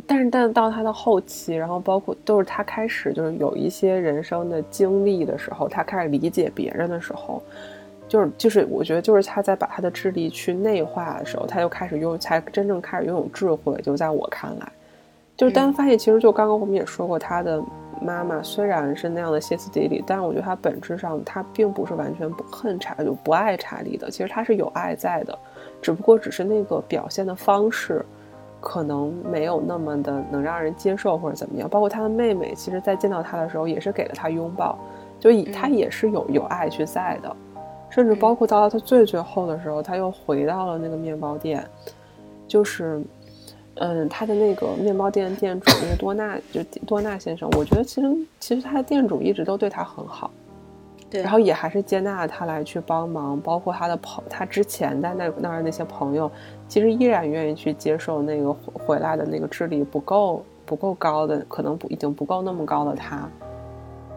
[0.07, 7.41] 但是但到他的后期，然后包括都是他开始就是有一些人生的经历的时候，他开始理解别人的时候，
[8.07, 13.79] 就是就是我觉得就是他在把他的智力去内化的时候，他就开始拥才真正开始拥有智慧。
[13.83, 14.71] 就在我看来。
[15.35, 17.61] 就是丹发现，其实就刚刚我们也说过，他的
[18.01, 24.09] 妈妈虽然是那样的歇斯底里，但是我觉得她本质上她并不是完全不恨查，理不爱查理的。
[24.09, 25.37] 其实她是有爱在的，
[25.81, 28.05] 只不过只是那个表现的方式，
[28.59, 31.69] 可能没有那么的能让人接受或者怎么样。
[31.69, 34.77] 包括她的妹妹，其实在见到她的时候也是给了她拥抱，
[35.19, 37.35] 就以她也是有有爱去在的。
[37.89, 41.65] 甚至包括到了她最最后的时候，她又回到了那个面包店，
[42.47, 43.01] 就是。
[43.75, 48.07] 嗯，他的那个面包店店主那个多纳，就多纳先生，我觉得其实
[48.39, 50.29] 其实他的店主一直都对他很好，
[51.09, 56.31] 对，然后也还是接纳他来去帮忙，包括他的朋，他之前在那那儿那些朋友，
[56.67, 63.27] 其实依然愿意去接受那个回来的那个智力不够不够高的，可能不已经不够那么高的他，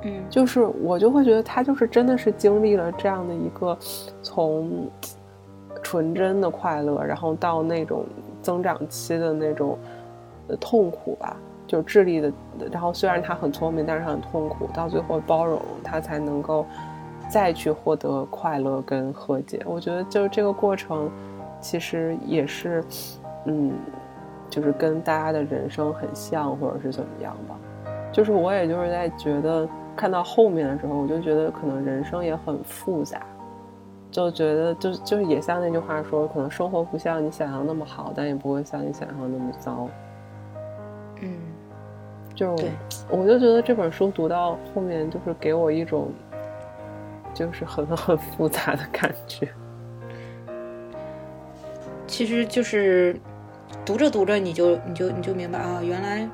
[0.02, 3.76] 嗯，就是我就会觉得他就是真的是经历了这样的一个
[4.22, 4.86] 从
[5.82, 8.04] 纯真的快乐，然后到那种
[8.46, 9.76] 增长期的那种
[10.46, 11.36] 呃痛苦吧，
[11.66, 12.32] 就智力的，
[12.70, 16.64] 然后虽然他很聪明，但是很痛苦，到最后包容他才能够
[17.28, 19.60] 再去获得快乐跟和解。
[19.66, 21.10] 我觉得就这个过程
[21.60, 22.84] 其实也是，
[23.46, 23.72] 嗯，
[24.48, 27.56] 就是跟大家的人生很像，或者是怎么样吧。
[28.12, 33.26] 就是我也就是在觉得看到后面的时候，我就觉得可能人生也很复杂。
[34.16, 39.86] 就觉得，就就是也像那句话说，可能生活不像你想象那么好，但也不会像你想象那么糟。
[41.20, 41.36] 嗯，
[42.34, 42.70] 就是
[43.10, 46.10] 我就觉得这本书读到后面，就是给我一种，
[47.34, 49.46] 就是很很复杂的感觉。
[52.08, 53.20] 其实就是
[53.84, 56.28] 读着读着，你就你就你就明白啊，原来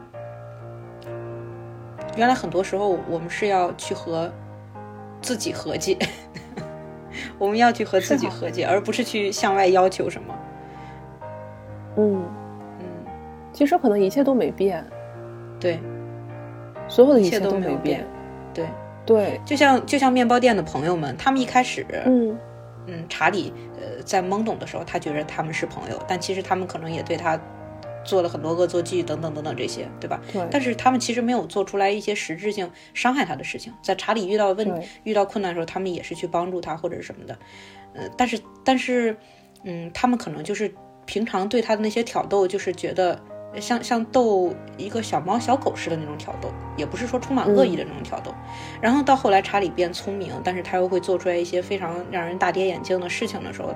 [2.17, 4.31] 原来很多时候我们是要去和
[5.21, 5.99] 自己和解。
[7.43, 10.33] 我们要去和自己和解，而不是去向外要求什么。
[11.97, 12.23] 嗯
[12.79, 12.87] 嗯，
[13.53, 14.85] 其实可能一切都没变，
[15.59, 15.81] 对，
[16.87, 18.07] 所有的一切都没有变，
[18.55, 18.67] 对
[19.05, 19.41] 对。
[19.45, 22.39] 就像就像面包店的朋友们，他们一开始，嗯
[22.87, 27.37] 嗯，查理呃在懵懂的时候，他觉得他们是朋友，但其实他们可能也对他。
[28.05, 30.21] 做了很多恶作剧等等等等这些，对吧？
[30.33, 30.47] 对。
[30.51, 33.73] 但是他们其实没有做出来一些实质性伤害他的事情。
[33.83, 37.39] 在查理遇到问遇到困难的时候，他们也是去帮助他或者是什么的。
[37.95, 39.17] 呃，但是但是，
[39.65, 40.73] 嗯，他们可能就是
[41.07, 43.21] 平常对他的那些挑逗，就是觉得
[43.61, 48.35] 像像逗一个小猫小狗似的那种挑逗，也不是说充满恶意的那种挑逗。
[48.81, 53.75] 然后到后来查理变聪明，但是他又会做出来一些非常让人大跌眼镜的事情的时候，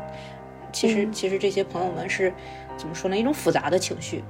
[0.72, 2.32] 其实其实这些朋友们是。
[2.76, 3.16] 怎么说呢？
[3.16, 4.22] 一种复杂的情绪，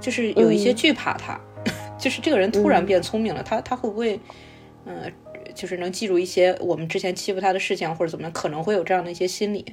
[0.00, 1.40] 就是有一些惧怕他，
[1.98, 4.18] 就是这个人突然变聪明了，他他会不会，
[4.84, 5.12] 嗯，
[5.54, 9.64] 就是能记住一些我们之前欺负他的事情，或者怎么样，可能会有这样的一些心理，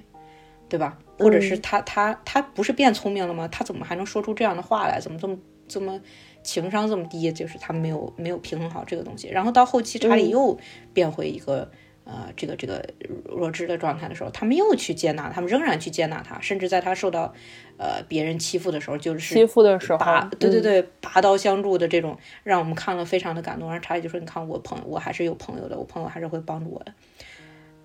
[0.69, 0.97] 对吧？
[1.17, 3.47] 或者是他他他不是变聪明了吗？
[3.47, 4.99] 他怎么还能说出这样的话来？
[4.99, 5.99] 怎么这么这么
[6.43, 7.31] 情商这么低？
[7.31, 9.27] 就是他没有没有平衡好这个东西。
[9.29, 10.57] 然后到后期，查理又
[10.93, 11.71] 变回一个。
[12.11, 12.83] 呃，这个这个
[13.23, 17.33] 弱智的状态的时候，他们又去接纳，他们仍然去接纳他，甚至在他受到
[17.77, 23.69] 呃别人欺负的时候，就是欺负的时候，拔对对对，拔刀相助的这种，让我们看了非常的感动。
[23.69, 26.93] 然后查理就说：“你看，我朋友，我还是有朋友的，我朋友还是会帮助我的。”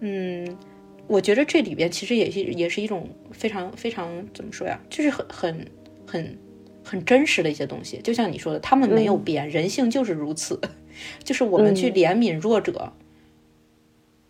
[0.01, 0.59] 嗯，
[1.07, 5.67] 我觉得这里边其实也是也是一种非常非常怎么说呀，就是很很
[6.05, 6.39] 很
[6.83, 8.01] 很真实的一些东西。
[8.03, 10.61] 就像你说的，他们没有变，人性就是如此，
[11.23, 12.93] 就是我们去怜悯弱者。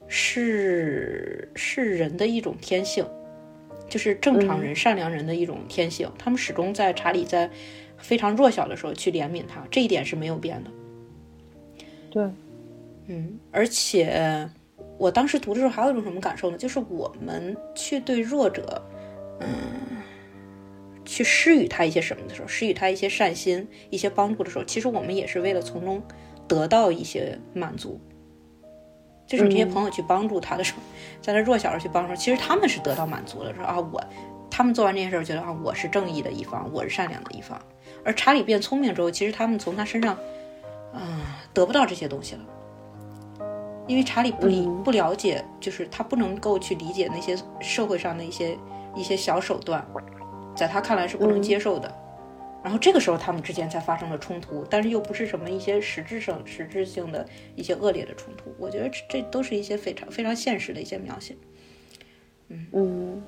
[0.08, 3.04] 是是人的一种天性，
[3.88, 6.10] 就是正常人、善良人的一种天性。
[6.18, 7.50] 他们始终在查理在
[7.98, 10.70] 非常弱小的时候去怜悯他，这一点是没有变的。
[12.10, 12.24] 对，
[13.06, 14.48] 嗯，而且
[14.98, 16.56] 我当时读的时候还有一种什么感受呢？
[16.56, 18.82] 就是我们去对弱者，
[19.40, 19.48] 嗯，
[21.04, 26.02] 去施予他一些什么的时候，施予他一些善心、一些帮助的时候，其实我们也是为了从中
[26.48, 28.00] 得到一些满足。
[29.26, 30.78] 就是这些朋友去帮助他的时候，
[31.20, 34.02] 在他弱小时候去帮助，其实他们是得到满足的，说啊我，
[34.50, 37.60] 他们做完这件事儿觉得啊我是正义的一方，我是善良的一方。
[38.04, 40.16] 而查理变聪明之后，其实他们从他身上，
[40.94, 42.40] 啊得不到这些东西了，
[43.88, 48.56] 因为查理不理不了解，就是他不能够去理解那些社会上的一些
[48.94, 49.84] 一些小手段，
[50.54, 51.92] 在他看来是不能接受的。
[52.66, 58.52] 然后这个时候，他们之间才发生了冲突，但是又不是什么一些实质上、实质性的一些恶劣的冲突。
[58.58, 61.36] 我觉得这这都是一些非常非常现实的一些描写。
[62.48, 63.22] 嗯嗯，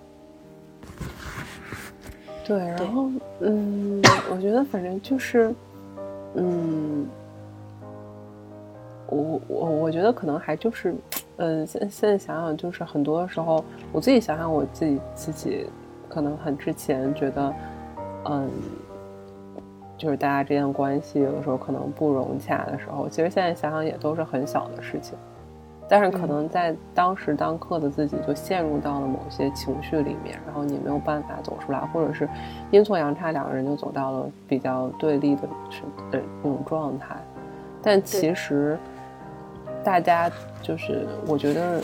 [2.45, 3.09] 对，然后
[3.39, 5.55] 嗯，我觉得反正就是，
[6.35, 7.07] 嗯，
[9.07, 10.93] 我我我觉得可能还就是，
[11.37, 15.65] 嗯，现现在想想，就是很多时候，我自己想想，我自己自己
[16.09, 17.55] 可能很之前觉得，
[18.25, 18.51] 嗯。
[19.99, 25.19] 就是大家之间的关系，有的时候可能不融洽的时候，其实现在想想也都是很小的事情，
[25.89, 32.29] 但是可能在当时当刻的自己就陷入到了某些情绪里面，然后你没有办法走出来，或者是
[32.71, 35.43] 阴错阳差，两个人就走到了比较对立的
[36.13, 37.17] 的那种状态。
[37.83, 38.79] 但其实
[39.83, 40.31] 大家
[40.63, 41.81] 就是我觉得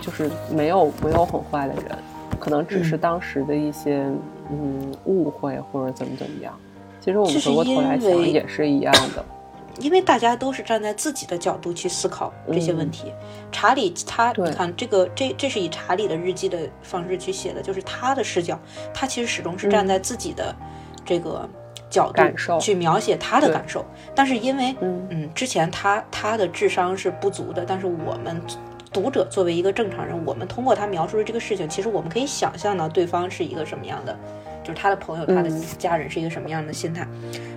[0.00, 1.98] 就是没有没有很坏的人，
[2.40, 4.10] 可能只是当时的一些
[4.50, 6.52] 嗯误会或者怎么怎么样。
[7.26, 9.24] 其实我们回过头来想也是一样的，
[9.80, 13.12] 因为大家都是站在自己的角度去思考这些问题。
[13.52, 18.58] 查理他，你看这个，这这是以查理的日记的方式去写的，就是他的视角，
[18.92, 20.54] 他其实始终是站在自己的
[21.04, 21.48] 这个
[21.88, 22.22] 角度
[22.60, 23.84] 去描写他的对感受，
[24.14, 28.40] 但是因为嗯嗯，之前他他的智商是不足的，但是我们
[28.92, 34.18] 读者作为一个正常人，我们通过他描述的这个事情，其实我们可以想象到对方是一个什么样的，
[34.68, 37.08] 就是他的朋友、他的嗯家人是一个什么样的心态。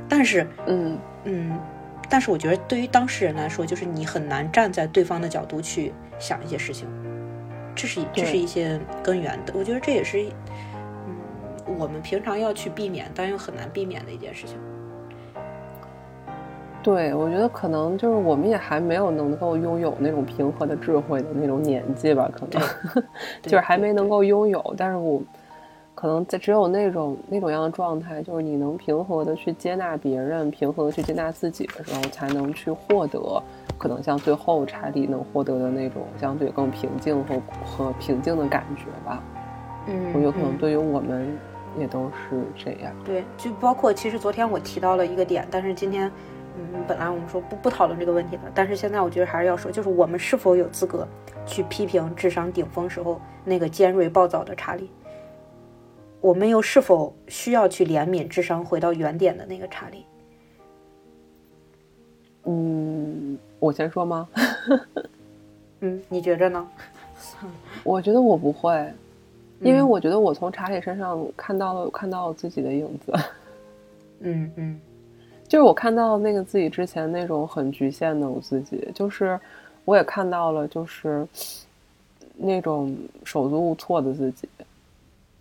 [0.07, 1.59] 但是，嗯嗯，
[2.09, 6.88] 但是我觉得对于当事人来说，就是你很难站在对方的角度去想一些事情，
[7.76, 9.53] 这是这是一些根源的。
[9.57, 10.26] 我觉得这也是，
[11.05, 14.57] 嗯，我们平常要去避免，但又很难避免的一件事情。
[16.82, 23.03] 对，我觉得可能就是我们也还没有能够拥有那种平和的智慧的那种年纪吧，可能
[23.43, 24.74] 就是还没能够拥有。
[24.78, 25.22] 但是我
[25.93, 33.41] 可能在只有那种那种样的状态，就是你能平和的去接纳别人，平和的去接纳自己的时候，才能去获得
[33.77, 39.21] 可能像最后查理能获得的那种相对更平静和和平静的感觉吧。
[39.87, 41.37] 嗯，我觉得可能嗯对于我们
[41.77, 42.93] 也都是这样。
[43.05, 46.11] 对，就包括其实昨天我提到了一个点，但是今天，
[46.57, 51.07] 嗯，本来我们说不不讨论这个问题的，但是现在我觉得还是要说，就是我们是否有资格
[51.45, 54.89] 去批评智商顶峰时候那个尖锐暴躁的查理？
[56.22, 60.05] 我们又是否需要去怜悯智商回到原点的那个查理？
[62.45, 64.30] 嗯，我先说吗？
[65.82, 66.67] 嗯，你觉着呢？
[67.84, 68.72] 我觉得我不会，
[69.61, 73.13] 因为嗯我觉得我从查理身上看到了看到了自己的影子，
[74.22, 74.80] 嗯嗯
[75.47, 79.39] 就是我看到那个自己之前那种很局限的我自己，就是
[79.86, 81.28] 我也看到了就是
[82.38, 84.47] 那种手足无措的自己，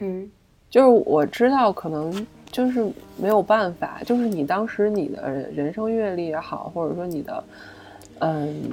[0.01, 0.31] 嗯
[0.71, 7.45] 就是我知道可能就是没有办法，就是你当时你的人生阅历也好，或者说你的
[8.21, 8.71] 嗯。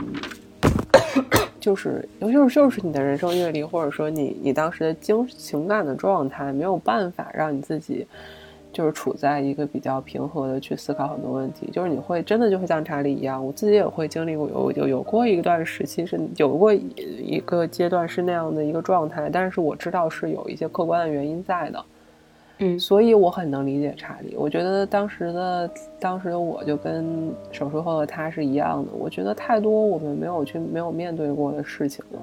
[1.60, 8.08] 就是，尤其是就是你的人生阅历，或者说你你当时的精情感的状态，没有办法让你自己
[8.78, 11.68] 就是处在一个比较平和的去思考很多问题。
[11.72, 16.86] 就是你会真的就会像查理一样，我自己也会经历过有有有过一段时期是有过一
[17.20, 21.84] 一个阶段是那样的一个状态，但是我知道是有一些客观的原因在的。
[22.60, 24.36] 嗯所以我很能理解查理。
[24.38, 25.70] 我觉得当时的
[26.00, 28.92] 当时的我就跟手术后的他是一样的。
[28.94, 32.20] 我觉得太多我们没有去没有面对过的事情了，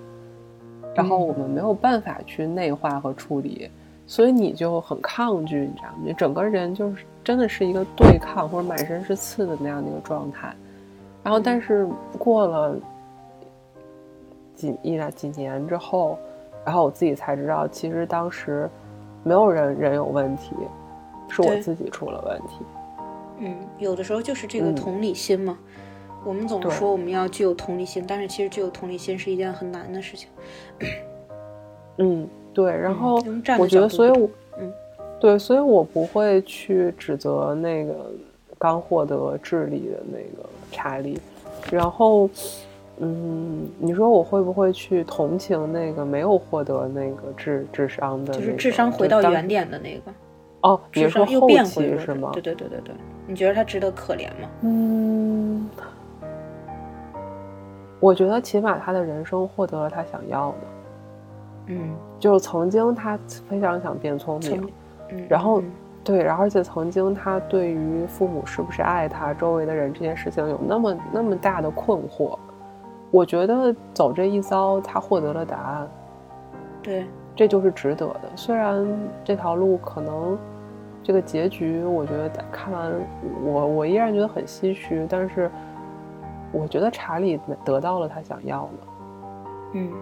[0.94, 3.68] 然后我们没有办法去内化和处理，
[4.06, 5.98] 所以你就很抗拒，你知道吗？
[6.04, 10.54] 你整个人就是真的是一个对抗或者满身是刺的那样的一个状态。
[11.22, 11.88] 然后，但是
[12.18, 12.76] 过了
[14.54, 16.18] 几一两几年之后，
[16.64, 18.68] 然后我自己才知道，其实当时
[19.22, 20.54] 没有人人有问题，
[21.30, 22.64] 是我自己出了问题。
[23.38, 25.58] 嗯，有的时候就是这个嗯同理心嘛。
[26.26, 30.28] 我们总说我们要具有同理心，但是其实具有同理心是一件很难的事情。
[31.98, 32.72] 嗯，对。
[32.72, 33.22] 然后
[33.58, 34.72] 我觉得，所以我，嗯，
[35.20, 38.10] 对，所以我不会去指责那个
[38.58, 41.18] 刚获得智力的那个查理。
[41.70, 42.28] 然后，
[42.98, 50.12] 嗯，你说我会不会去同情那个没有获得那个智智商的、那个，就是智商回到原点的那个，
[50.60, 52.30] 哦，你智是说商又变后期回是吗？
[52.34, 52.94] 对对对对对，
[53.26, 54.48] 你觉得他值得可怜吗？
[54.60, 55.68] 嗯，
[57.98, 60.56] 我觉得起码他的人生获得了他想要的，
[61.66, 64.50] 嗯，就是曾经他非常想变聪明。
[64.50, 64.70] 曾，
[65.10, 65.70] 嗯，然后嗯。
[66.06, 72.38] 对，然后而且曾经他对于父母是不是爱他、周围的人这件事情有那么那么大的困惑，
[73.10, 75.88] 我觉得走这一遭，他获得了答案，
[76.82, 78.20] 对，这就是值得的。
[78.36, 78.86] 虽然
[79.24, 80.36] 这条路可能
[81.02, 82.92] 这个结局，我觉得看完
[83.42, 85.50] 我我依然觉得很唏嘘，但是
[86.52, 88.86] 我觉得查理得到了他想要的。
[89.72, 89.92] 嗯。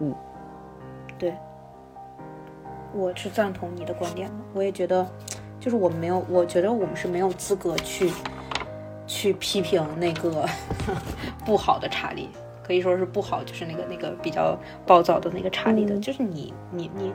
[0.00, 0.14] 嗯，对，
[2.94, 4.34] 我是赞同你的观点的。
[4.54, 5.06] 我也觉得，
[5.60, 8.10] 就是我们没有，我觉得我们是没有资格去
[9.06, 10.46] 去批评那个
[11.44, 12.28] 不好的查理，
[12.62, 15.94] 可以说是不好，就是那个那个比较暴躁的那个查理的。
[15.94, 17.12] 嗯就是你你你，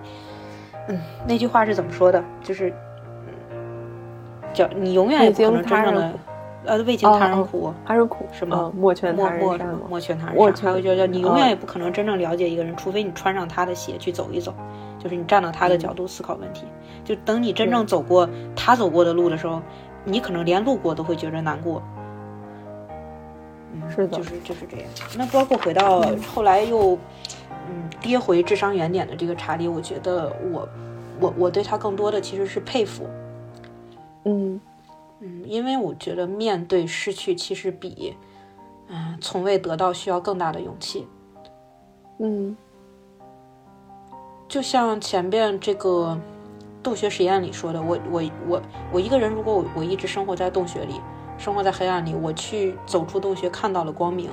[0.88, 2.24] 嗯，那句话是怎么说的？
[2.44, 2.74] 就是，
[3.52, 3.58] 嗯，
[4.54, 6.20] 叫你永远也不可能真正的未经他人苦，
[6.66, 7.74] 呃，未经他人苦。
[7.86, 9.76] 他是苦什么嗯莫劝他人善。
[9.90, 14.54] 莫劝他人我善，还有觉就叫你永远嗯也不可能真正了解一个人，除非你穿上他的鞋去走一走，
[15.04, 16.66] 就是你站到他的角度思考问题。
[17.04, 19.62] 就等你真正嗯走过他走过的路的时候，
[20.06, 21.84] 你可能连路过都会觉得难过。
[23.74, 24.86] 嗯，是的就是就是这样。
[25.18, 26.02] 那包括回到
[26.34, 26.98] 后来又
[27.68, 30.70] 嗯跌回智商原点的这个查理，我觉得我
[31.20, 33.06] 我我对他更多的其实是佩服。
[34.24, 34.62] 嗯
[35.20, 38.16] 嗯，因为我觉得面对失去，其实比
[38.90, 41.08] 嗯、从未得到需要更大的勇气。
[42.20, 42.56] 嗯
[44.54, 46.16] 就像前边这个，
[46.84, 51.02] 洞穴实验里说的，我我我我一个人，如果我我一直生活在洞穴里，
[51.40, 54.30] 生活在黑暗里，我去走出洞穴看到了光明，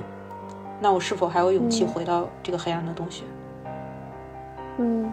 [0.79, 3.23] 那我是否还有勇气回到这个黑暗的洞穴？
[4.77, 5.11] 嗯，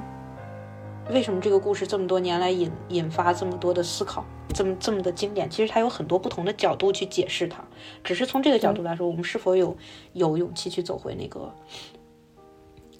[1.09, 5.49] 为什么这个故事这么多年来引引发这么多的思考，这么这么的经典？
[5.49, 7.65] 其实它有很多不同的角度去解释它，
[8.05, 9.75] 只是从这个角度来说，我们是否有
[10.13, 11.51] 有勇气去走回那个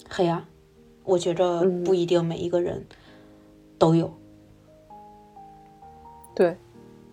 [0.09, 0.43] 黑暗？
[1.09, 2.85] 我觉着不一定每一个人
[3.79, 4.13] 都有。
[6.35, 6.55] 对，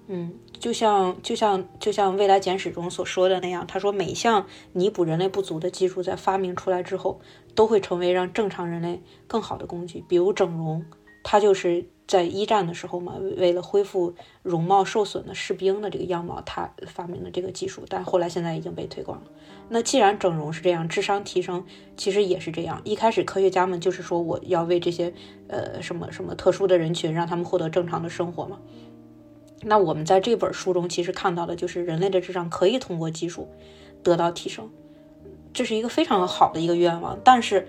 [0.06, 7.20] 嗯，就像就像就像《未来简史》中所说的那样，他说每一项弥补人类不足的技术在发明出来之后，
[7.54, 10.04] 都会成为让正常人类更好的工具。
[10.06, 10.84] 比如整容，
[11.28, 14.14] 他就是在一战的时候嘛，为了恢复
[14.44, 19.24] 容貌受损的士兵的这个样貌，他发明了这个技术，但后来现在已经被推广了。
[19.68, 21.64] 那既然整容是这样，智商提升
[21.96, 22.80] 其实也是这样。
[22.84, 25.12] 一开始科学家们就是说，我要为这些
[25.48, 28.60] 呃什么什么特殊的人群，让他们获得正常的生活嘛。
[29.62, 33.48] 那我们在这本书中其实看到的就是人类的智商可以通过技术
[34.04, 34.70] 得到提升，
[35.52, 37.18] 这是一个非常好的一个愿望。
[37.24, 37.66] 但是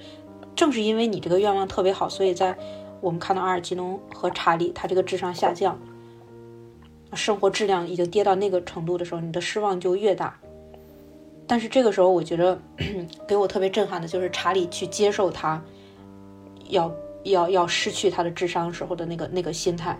[0.55, 2.55] 正是因为你这个愿望特别好，所以在
[3.01, 5.79] 我们看到阿尔奇农和查理他这个智商下降，
[7.13, 10.37] 生活质量已经跌到那个程度的时候，你的失望就越大。
[11.45, 12.59] 但是这个时候，我觉得
[13.27, 15.63] 给我特别震撼的就是查理去接受他
[16.69, 16.91] 要
[17.23, 19.97] 要要失去他的智商时候的那个那个心态。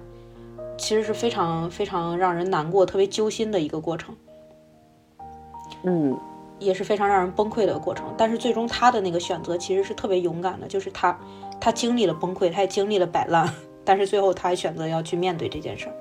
[0.79, 4.15] 其实是非常非常让人难过、特别揪心的一个过程，
[5.81, 6.15] 嗯，
[6.59, 8.13] 也是非常让人崩溃的过程。
[8.15, 11.19] 但是最终他的那个选择其实是特别勇敢的，就是他
[11.59, 13.51] 他经历了崩溃，他也经历了摆烂，
[13.83, 15.95] 但是最后他还选择要去面对这件事儿。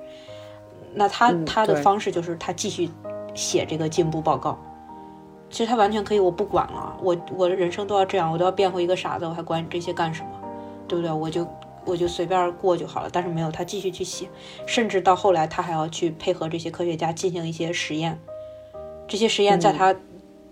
[0.93, 2.89] 那他他的方式就是他继续
[3.33, 4.57] 写这个进步报告。
[5.49, 10.29] 其实他完全可以，我不管了，我我的人生都要这样，我都要变回一个傻子，我还管你这些干什么？
[10.87, 11.11] 对不对？
[11.11, 11.47] 我就。
[11.89, 14.27] 我就随便过就好了，但是没有他继续去写，
[14.65, 18.19] 甚至到后来他还要去配合这些科学家进行一些实验。
[19.07, 19.95] 这些实验在他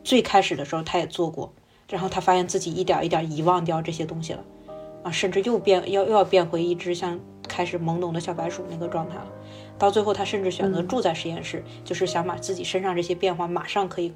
[0.02, 1.52] 最开始的时候他也做过，
[1.90, 4.40] 然后他发现自己一点一点遗忘掉这些东西了，
[5.06, 9.28] 啊，甚至又变要又要变回一只像开始懵懂的小白鼠那个状态了。
[9.78, 14.12] 到最后他甚至选择住在实验室，就是想把自己身上这些变化马上可以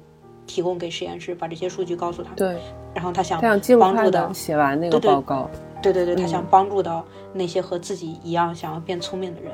[0.48, 2.30] 提供给实验室，把这些数据告诉他。
[2.34, 2.58] 对，
[2.92, 5.48] 然后他想帮助的写完那个报告。
[5.80, 9.52] 对对对，他想帮助到那些和自己一样想要变聪明的人。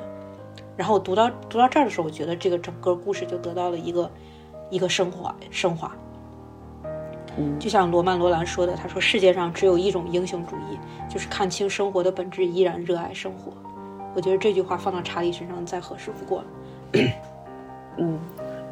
[0.74, 4.10] 然后我读到读到这儿的时候，我觉得这个整个故事就得到了一个
[4.70, 5.94] 一个升华升华。
[7.38, 10.78] 嗯，就像罗曼罗兰说的，他说世界上只有一种英雄主义，
[11.16, 13.50] 就是看清生活的本质，依然热爱生活。
[14.14, 16.46] 我觉得这句话放到查理身上再合适不过了。
[17.96, 18.18] 嗯，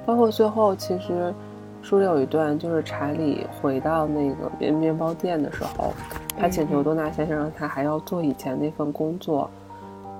[0.04, 1.32] 包括最后其实。
[1.80, 5.92] 书里有一段，就是查理回到那个面面包店的时候，
[6.34, 9.50] 他请求多纳先生让他还要做以前那份工作。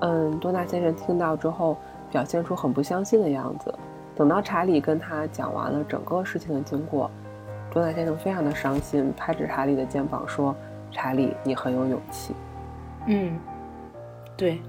[0.01, 1.75] 嗯，多纳先生听到之后，
[2.11, 3.73] 表现出很不相信的样子。
[4.15, 7.09] 等到查理跟他讲完了整个事情的经过，
[7.71, 10.55] 多纳先生非常的伤心，拍着查理的肩膀说
[10.95, 12.33] ：“查理，你很有勇气。”
[13.05, 13.37] 嗯，
[14.35, 14.59] 对，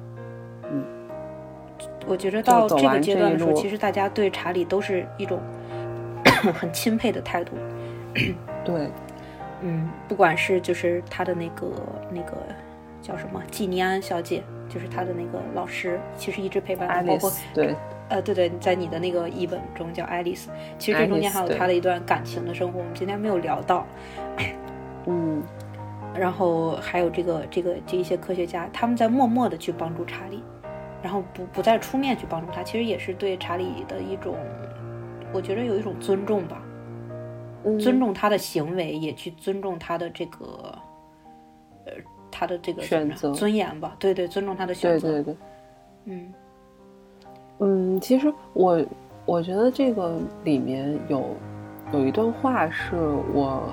[0.70, 0.85] 嗯，
[2.07, 5.41] 我觉得到这个阶段的时候，其实大家对查理都是一种。
[6.55, 7.53] 很钦佩的态度，
[8.62, 8.91] 对，
[9.62, 11.66] 嗯，不管是就是他的那个
[12.11, 12.37] 那个
[13.01, 17.74] 叫什么季尼安小姐，就是他的那个老师，其实一直陪伴他，包括对，
[18.11, 23.87] 呃，对对，在你的那个译本中叫爱丽丝，其实这中间还有他的一段感情的生活，我们今天没有聊到，
[25.07, 25.43] 嗯，
[26.19, 30.43] 然后还有这个这个这一些科学家，他们在默默的去帮助查理，
[31.03, 34.35] 然后不不再出面去帮助他，其实也是对查理的一种。
[35.33, 36.62] 我觉得有一种尊重吧，
[37.81, 40.79] 尊重他的行为，也去尊重他的这个，
[41.85, 41.93] 呃，
[42.31, 43.97] 他的这个选择尊严吧。
[43.99, 45.11] 对对，尊重他的选择。
[45.11, 45.37] 对对对，
[46.05, 46.33] 嗯
[47.59, 48.83] 嗯，其实我
[49.27, 51.37] 我觉得这个里面有
[51.93, 52.97] 有一段话是
[53.35, 53.64] 我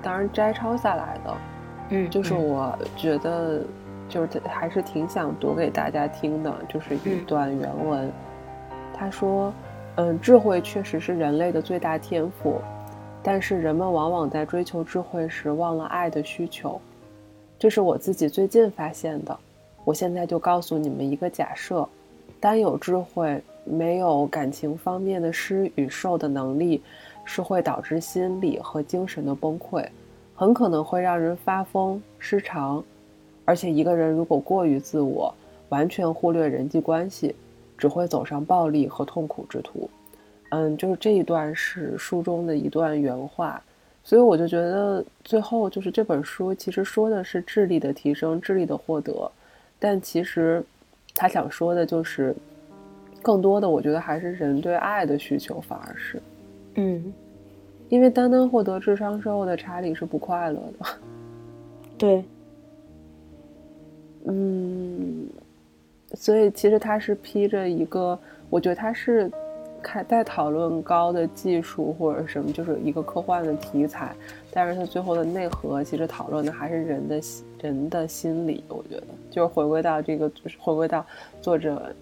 [0.00, 1.36] 当然摘抄下来的，
[1.92, 3.60] 嗯，就是我觉得
[4.08, 8.10] 就是还是挺想读给大家听的，就是一段原文，
[8.94, 9.52] 他说。
[9.96, 12.58] 嗯，智慧确实是人类的最大天赋，
[13.22, 16.80] 但是人们往往在追求智慧时忘了爱的需求。
[17.58, 19.38] 这是我自己最近发现的。
[19.84, 21.86] 我现在就告诉你们一个假设：
[22.40, 26.82] 单有智慧，没有感情方面的施与受的能力，
[27.26, 29.86] 是会导致心理和精神的崩溃，
[30.34, 32.82] 很可能会让人发疯、失常。
[33.44, 35.34] 而且，一个人如果过于自我，
[35.68, 37.34] 完全忽略人际关系。
[37.78, 39.90] 只会走上暴力和痛苦之途，
[40.50, 43.60] 嗯，就是这一段是书中的一段原话，
[44.04, 49.28] 所以我就觉得最后就是这本书其实说的是智力的提升、智力的获得，
[49.80, 50.64] 但其实
[51.12, 52.32] 他想说的就是，
[53.20, 56.22] 更多的我觉得还是人对爱的需求，反而是，
[56.76, 57.12] 嗯，
[57.92, 60.86] 因为单单获得智商之后的查理是不快乐的，
[61.98, 62.24] 对，
[64.24, 65.28] 嗯，
[66.14, 68.18] 所以其实他是披着一个，
[68.48, 69.30] 我觉得他是。
[69.84, 74.14] 开在讨论高的技术或者什么，就是一个科幻的题材，
[74.52, 77.20] 但是他最后的内核其实讨论的还是人的
[77.60, 78.62] 人的心理。
[78.68, 81.04] 我觉得就是回归到这个，就是回归到
[81.40, 81.92] 作者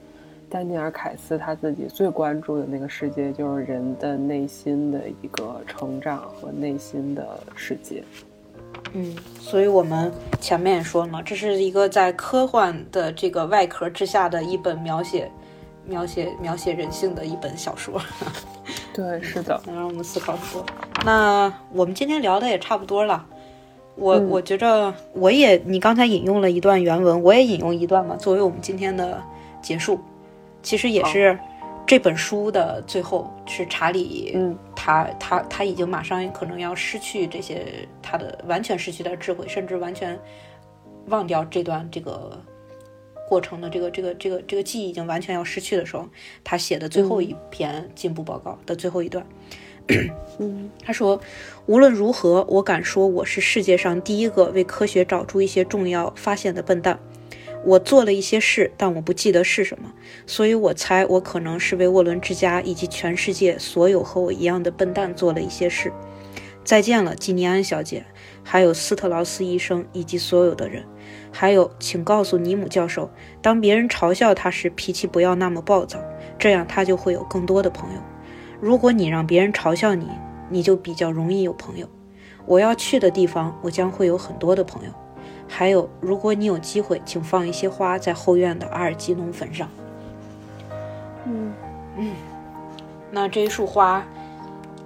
[0.51, 8.03] 丹尼尔·凯斯他自己最关注的那个世界，就是人的内心的一个成长和内心的世界。
[8.93, 15.31] 嗯，所以我们前面也说了，这是一个在科幻的这个外壳之下的一本描写。
[15.87, 18.01] 描写描写人性的一本小说，
[18.95, 20.65] 对，是的，能让我们思考很多。
[21.05, 23.27] 那我们今天聊的也差不多了，
[23.97, 29.21] 我我觉着我也，你刚才引用了一段原文，我也引用一段嘛，作为我们今天的
[29.63, 29.99] 结束。
[30.63, 31.39] 其实也是
[31.87, 40.19] 这本书的最后，是查理，嗯，他他他已经马上可能要失去这些，他的完全失去的智慧，甚至完全
[41.07, 42.41] 忘掉这段这个。
[43.29, 46.05] 过程的这个这个这个这个记忆已经完全要失去的时候，
[46.43, 49.25] 他写的最后一篇进步报告的最后一段，
[50.41, 51.21] 嗯 他说
[51.67, 56.99] ：“无论如何，我敢说我是世界上第一个为科学找出一些重要发现的笨蛋。
[57.65, 59.93] 我做了一些事，但我不记得是什么，
[60.27, 65.93] 所以我猜我可能是为沃伦之家以及全世界所有和我一样的笨蛋做了一些事。
[66.65, 68.05] 再见了，吉尼安小姐，
[68.43, 70.85] 还有斯特劳斯医生以及所有的人。”
[71.33, 75.99] 还有，请告诉尼姆教授，当别人嘲笑他时，脾气不要那么暴躁，
[76.39, 78.01] 这样他就会有更多的朋友。
[78.61, 80.09] 如果你让别人嘲笑你，
[80.49, 81.89] 你就比较容易有朋友。
[82.47, 84.91] 我要去的地方，我将会有很多的朋友。
[85.51, 89.69] 还有，如果你有机会，请放一些花在后院的阿尔基农坟上。
[91.27, 91.53] 嗯
[91.99, 92.13] 嗯，
[93.11, 94.03] 那这一束花。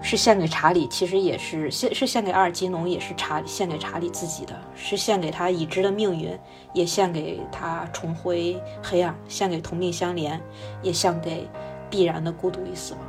[0.07, 6.39] 是献给查理，其实也是献是献给阿尔基农，也是查献给查理自己的，是献给他已知的命运，
[6.75, 10.39] 也献给他重回黑暗，献给同命相怜，
[10.83, 11.49] 也献给
[11.89, 13.01] 必然的孤独与死亡。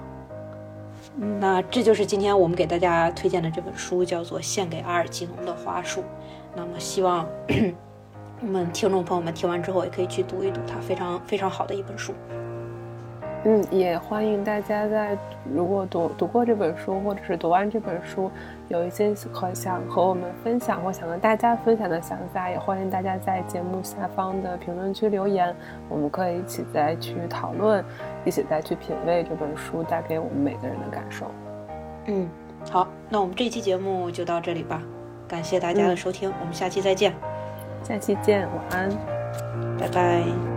[1.18, 6.01] 那这就是今天我们给大家推荐的这本书，叫做《献给阿尔基农的花束》。
[6.55, 7.28] 那么希望
[8.41, 12.13] 我们听众朋友们听完之后，也可以去读一读它，非常非常好的一本书。
[13.48, 15.16] 嗯，也欢迎大家在
[15.54, 18.32] 如果读读过这本书，或者是读完这本书，
[18.70, 25.56] 有一些和想和我们分享或想跟大家分享的想法，也欢迎大家在节目下方的评论区留言，
[25.88, 27.86] 我们可以一起再去讨论，
[28.26, 31.28] 一起再去品味这本书带给我们每个人的感受。
[32.08, 32.28] 嗯，
[32.72, 34.82] 好，那我们这期节目就到这里吧，
[35.28, 37.14] 感谢大家的收听，我们下期再见，
[37.84, 38.89] 下期见，晚安，
[39.78, 40.55] 拜拜。